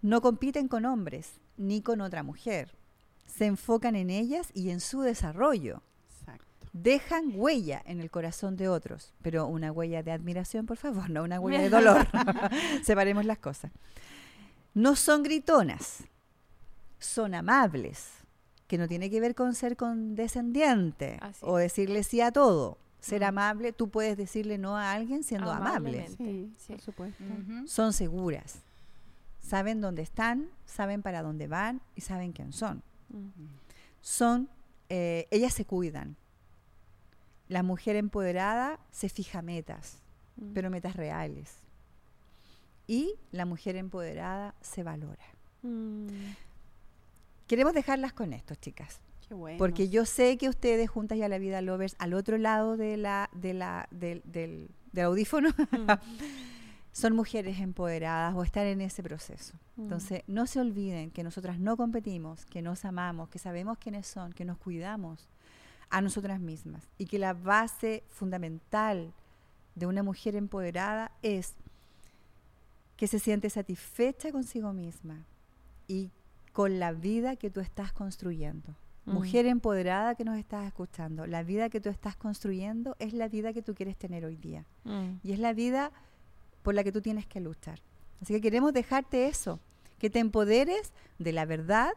No 0.03 0.21
compiten 0.21 0.69
con 0.69 0.85
hombres 0.85 1.41
ni 1.57 1.81
con 1.81 2.01
otra 2.01 2.23
mujer. 2.23 2.75
Se 3.27 3.47
enfocan 3.47 3.97
en 3.97 4.11
ellas 4.11 4.51
y 4.55 4.71
en 4.71 4.81
su 4.81 5.01
desarrollo. 5.01 5.83
Exacto. 6.11 6.69
Dejan 6.73 7.33
huella 7.35 7.83
en 7.87 8.01
el 8.01 8.11
corazón 8.11 8.57
de 8.57 8.69
otros, 8.69 9.13
pero 9.23 9.47
una 9.47 9.73
huella 9.73 10.03
de 10.03 10.13
admiración, 10.13 10.67
por 10.67 10.77
favor, 10.77 11.11
no 11.11 11.23
una 11.23 11.41
huella 11.41 11.61
de 11.61 11.71
dolor. 11.71 12.07
Separemos 12.83 13.25
las 13.25 13.39
cosas. 13.39 13.73
No 14.75 14.95
son 14.97 15.23
gritonas, 15.23 16.05
son 16.99 17.35
amables, 17.35 18.11
que 18.67 18.79
no 18.79 18.89
tiene 18.89 19.11
que 19.11 19.21
ver 19.21 19.35
con 19.35 19.55
ser 19.55 19.77
condescendiente 19.77 21.19
o 21.41 21.57
decirle 21.57 22.03
sí 22.03 22.21
a 22.21 22.33
todo. 22.33 22.79
Ser 23.01 23.21
Mm. 23.23 23.25
amable, 23.25 23.73
tú 23.73 23.89
puedes 23.89 24.17
decirle 24.17 24.59
no 24.59 24.77
a 24.77 24.93
alguien 24.93 25.23
siendo 25.23 25.51
amable. 25.53 26.09
Sí, 26.17 26.51
Sí. 26.59 26.73
por 26.73 26.81
supuesto. 26.81 27.23
Son 27.67 27.93
seguras, 27.93 28.57
saben 29.41 29.81
dónde 29.81 30.03
están, 30.03 30.49
saben 30.65 31.03
para 31.03 31.23
dónde 31.23 31.47
van 31.47 31.81
y 31.95 32.01
saben 32.01 32.33
quién 32.33 32.53
son. 32.53 32.83
Mm. 33.11 33.29
son, 34.01 34.49
eh, 34.89 35.27
ellas 35.31 35.53
se 35.55 35.65
cuidan. 35.65 36.17
La 37.49 37.63
mujer 37.63 37.95
empoderada 37.97 38.81
se 38.91 39.09
fija 39.09 39.43
metas, 39.43 39.99
Mm. 40.37 40.53
pero 40.55 40.71
metas 40.71 40.97
reales. 40.97 41.55
Y 42.89 43.15
la 43.33 43.47
mujer 43.47 43.77
empoderada 43.77 44.55
se 44.61 44.83
valora. 44.83 45.25
Queremos 47.47 47.75
dejarlas 47.75 48.13
con 48.13 48.33
esto, 48.33 48.55
chicas, 48.57 49.01
Qué 49.29 49.35
bueno. 49.35 49.59
porque 49.59 49.89
yo 49.89 50.05
sé 50.05 50.37
que 50.39 50.49
ustedes 50.49 50.89
juntas 50.91 51.19
ya 51.19 51.29
la 51.29 51.39
vida 51.39 51.61
lovers 51.63 51.95
al 51.99 52.15
otro 52.15 52.39
lado 52.39 52.77
de 52.77 52.97
la, 52.97 53.29
de 53.33 53.55
la, 53.55 53.89
del, 53.91 54.23
del- 54.25 54.71
del 54.93 55.05
audífono 55.05 55.51
Mm. 55.73 55.87
son 56.93 57.15
mujeres 57.15 57.61
empoderadas 57.61 58.35
o 58.35 58.43
están 58.43 58.67
en 58.67 58.81
ese 58.81 59.03
proceso. 59.03 59.55
Mm. 59.77 59.83
Entonces, 59.83 60.23
no 60.27 60.47
se 60.47 60.61
olviden 60.61 61.11
que 61.11 61.23
nosotras 61.23 61.59
no 61.59 61.77
competimos, 61.77 62.47
que 62.47 62.63
nos 62.63 62.85
amamos, 62.87 63.29
que 63.29 63.39
sabemos 63.39 63.77
quiénes 63.79 64.07
son, 64.07 64.33
que 64.33 64.45
nos 64.47 64.57
cuidamos 64.59 65.29
a 65.91 66.01
nosotras 66.01 66.41
mismas 66.41 66.89
y 66.99 67.07
que 67.07 67.19
la 67.19 67.33
base 67.35 68.03
fundamental 68.09 69.13
de 69.75 69.87
una 69.87 70.03
mujer 70.03 70.35
empoderada 70.35 71.13
es 71.23 71.53
que 72.97 73.07
se 73.07 73.19
siente 73.19 73.51
satisfecha 73.51 74.33
consigo 74.33 74.73
misma 74.73 75.27
y 75.87 76.11
con 76.57 76.79
la 76.79 76.93
vida 76.95 77.37
que 77.37 77.51
tú 77.51 77.61
estás 77.61 77.93
construyendo. 77.93 78.75
Mm. 79.05 79.13
Mujer 79.13 79.45
empoderada 79.45 80.15
que 80.15 80.25
nos 80.25 80.39
estás 80.39 80.67
escuchando, 80.67 81.27
la 81.27 81.43
vida 81.43 81.69
que 81.69 81.83
tú 81.83 81.91
estás 81.91 82.17
construyendo 82.17 82.97
es 82.99 83.13
la 83.13 83.29
vida 83.29 83.53
que 83.53 83.61
tú 83.61 83.75
quieres 83.75 83.95
tener 83.99 84.25
hoy 84.25 84.37
día 84.37 84.65
Mm. 84.85 85.19
y 85.23 85.33
es 85.33 85.39
la 85.39 85.53
vida 85.53 85.93
por 86.63 86.73
la 86.75 86.83
que 86.83 86.93
tú 86.93 87.03
tienes 87.03 87.27
que 87.27 87.41
luchar. 87.41 87.79
Así 88.23 88.33
que 88.33 88.41
queremos 88.41 88.73
dejarte 88.73 89.27
eso, 89.29 89.61
que 89.99 90.09
te 90.09 90.19
empoderes 90.19 90.93
de 91.19 91.33
la 91.33 91.45
verdad 91.45 91.91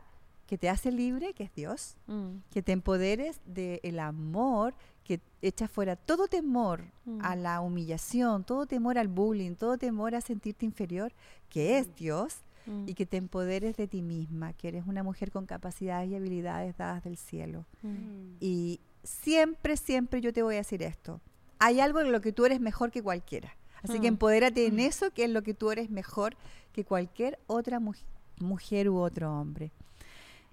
que 0.45 0.57
te 0.57 0.67
hace 0.67 0.91
libre, 0.91 1.33
que 1.33 1.45
es 1.45 1.53
Dios, 1.55 1.95
Mm. 2.07 2.39
que 2.51 2.61
te 2.61 2.73
empoderes 2.73 3.39
del 3.45 3.97
amor 3.99 4.73
que 5.05 5.21
echa 5.41 5.69
fuera 5.69 5.95
todo 5.95 6.27
temor 6.27 6.81
Mm. 7.05 7.19
a 7.23 7.35
la 7.37 7.61
humillación, 7.61 8.43
todo 8.43 8.65
temor 8.65 8.97
al 8.97 9.07
bullying, 9.07 9.55
todo 9.55 9.77
temor 9.77 10.15
a 10.15 10.21
sentirte 10.21 10.65
inferior, 10.65 11.13
que 11.49 11.77
es 11.77 11.95
Dios, 11.95 12.41
Mm. 12.69 12.83
y 12.87 12.93
que 12.93 13.05
te 13.05 13.17
empoderes 13.17 13.75
de 13.77 13.87
ti 13.87 14.01
misma, 14.03 14.53
que 14.53 14.67
eres 14.67 14.85
una 14.85 15.01
mujer 15.03 15.31
con 15.31 15.45
capacidades 15.47 16.09
y 16.09 16.15
habilidades 16.15 16.77
dadas 16.77 17.03
del 17.03 17.17
cielo. 17.17 17.65
Mm. 17.81 18.35
Y 18.39 18.79
siempre, 19.03 19.75
siempre 19.75 20.21
yo 20.21 20.31
te 20.31 20.43
voy 20.43 20.55
a 20.55 20.59
decir 20.59 20.83
esto. 20.83 21.19
Hay 21.57 21.79
algo 21.79 21.99
en 21.99 22.11
lo 22.11 22.21
que 22.21 22.31
tú 22.31 22.45
eres 22.45 22.59
mejor 22.61 22.91
que 22.91 23.01
cualquiera. 23.01 23.55
Así 23.81 23.93
que 23.99 24.11
Mm. 24.11 24.13
empodérate 24.15 24.65
en 24.67 24.79
eso, 24.79 25.09
que 25.11 25.23
es 25.23 25.29
lo 25.29 25.41
que 25.41 25.53
tú 25.53 25.71
eres 25.71 25.89
mejor 25.89 26.35
que 26.73 26.83
cualquier 26.85 27.39
otra 27.47 27.79
mu- 27.79 27.93
mujer 28.39 28.87
u 28.89 28.97
otro 28.99 29.33
hombre. 29.39 29.71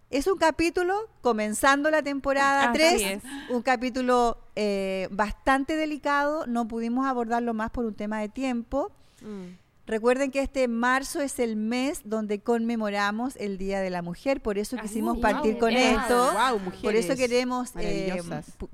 Es 0.09 0.27
un 0.29 0.39
capítulo 0.39 0.95
comenzando 1.21 1.91
la 1.91 2.01
temporada 2.03 2.71
Así 2.71 2.79
3, 2.79 3.03
es. 3.03 3.23
un 3.51 3.61
capítulo 3.63 4.39
eh, 4.55 5.09
bastante 5.11 5.75
delicado, 5.77 6.47
no 6.47 6.67
pudimos 6.69 7.07
abordarlo 7.07 7.53
más 7.55 7.71
por 7.73 7.85
un 7.85 7.95
tema 7.95 8.21
de 8.21 8.29
tiempo. 8.29 8.91
Mm. 9.21 9.66
Recuerden 9.87 10.31
que 10.33 10.41
este 10.41 10.67
marzo 10.67 11.21
es 11.23 11.39
el 11.39 11.55
mes 11.57 12.01
donde 12.05 12.41
conmemoramos 12.41 13.37
el 13.37 13.57
Día 13.57 13.81
de 13.81 13.91
la 13.91 14.03
Mujer, 14.03 14.41
por 14.43 14.59
eso 14.59 14.77
Así 14.77 14.89
quisimos 14.89 15.19
partir 15.19 15.53
Wow, 15.53 15.61
con 15.61 15.73
es 15.73 15.97
esto. 15.97 16.33
Wow, 16.33 16.73
Por 16.83 16.97
eso 16.97 17.15
queremos, 17.15 17.71
eh, 17.77 18.21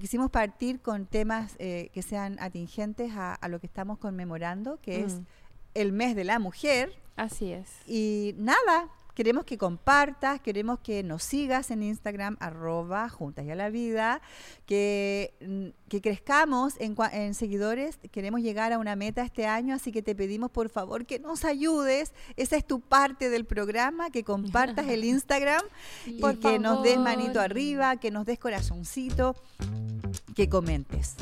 quisimos 0.01 0.31
partir 0.31 0.81
con 0.81 1.05
temas 1.07 1.55
eh, 1.59 1.91
que 1.93 2.01
sean 2.03 2.39
atingentes 2.41 3.13
a, 3.15 3.35
a 3.35 3.49
lo 3.49 3.61
que 3.61 3.67
estamos 3.67 3.99
conmemorando, 3.99 4.79
que 4.81 5.05
es 5.05 5.15
Mm. 5.17 5.27
el 5.75 5.93
mes 5.93 6.17
de 6.17 6.25
la 6.25 6.39
mujer. 6.39 6.95
Así 7.17 7.53
es. 7.53 7.69
Y 7.87 8.35
nada, 8.39 8.89
queremos 9.15 9.45
que 9.45 9.59
compartas, 9.59 10.41
queremos 10.41 10.81
que 10.81 11.03
nos 11.03 11.23
sigas 11.23 11.71
en 11.71 11.83
Instagram, 11.83 12.37
arroba 12.41 13.09
juntas 13.09 13.45
y 13.45 13.51
a 13.51 13.55
la 13.55 13.71
vida, 13.71 14.21
que, 14.67 15.35
mm, 15.41 15.89
que 15.89 16.01
crezcamos 16.01 16.75
en, 16.79 17.35
seguidores, 17.35 17.99
queremos 18.11 18.41
llegar 18.41 18.73
a 18.73 18.79
una 18.79 18.97
meta 18.97 19.23
este 19.23 19.47
año, 19.47 19.75
así 19.75 19.93
que 19.93 20.03
te 20.03 20.15
pedimos 20.15 20.51
por 20.51 20.69
favor 20.69 21.07
que 21.07 21.19
nos 21.19 21.45
ayudes, 21.45 22.13
esa 22.37 22.57
es 22.57 22.67
tu 22.67 22.81
parte 22.81 23.31
del 23.31 23.45
programa, 23.45 24.11
que 24.11 24.25
compartas 24.25 24.89
el 24.89 25.05
Instagram 25.05 25.63
y 26.07 26.21
Por 26.21 26.39
que 26.39 26.59
nos 26.59 26.83
des 26.83 26.99
manito 26.99 27.41
arriba, 27.41 27.97
que 27.97 28.11
nos 28.11 28.27
des 28.27 28.39
corazoncito, 28.39 29.37
que 30.35 30.49
comentes 30.49 31.17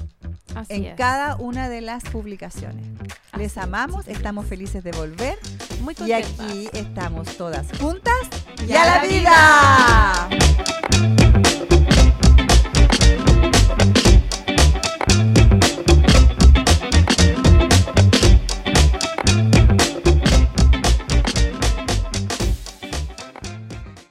Así 0.55 0.75
en 0.75 0.85
es. 0.87 0.95
cada 0.97 1.37
una 1.37 1.69
de 1.69 1.81
las 1.81 2.05
publicaciones. 2.05 2.85
Les 3.37 3.57
es, 3.57 3.59
amamos, 3.59 4.09
estamos 4.09 4.47
felices 4.47 4.83
de 4.83 4.93
volver 4.93 5.39
Muy 5.81 5.95
y 6.07 6.13
aquí 6.13 6.69
estamos 6.73 7.37
todas 7.37 7.67
juntas 7.79 8.15
y, 8.67 8.71
Y 8.71 8.75
a 8.75 8.83
a 8.83 8.85
la 8.85 9.03
la 9.03 9.09
vida. 10.29 10.80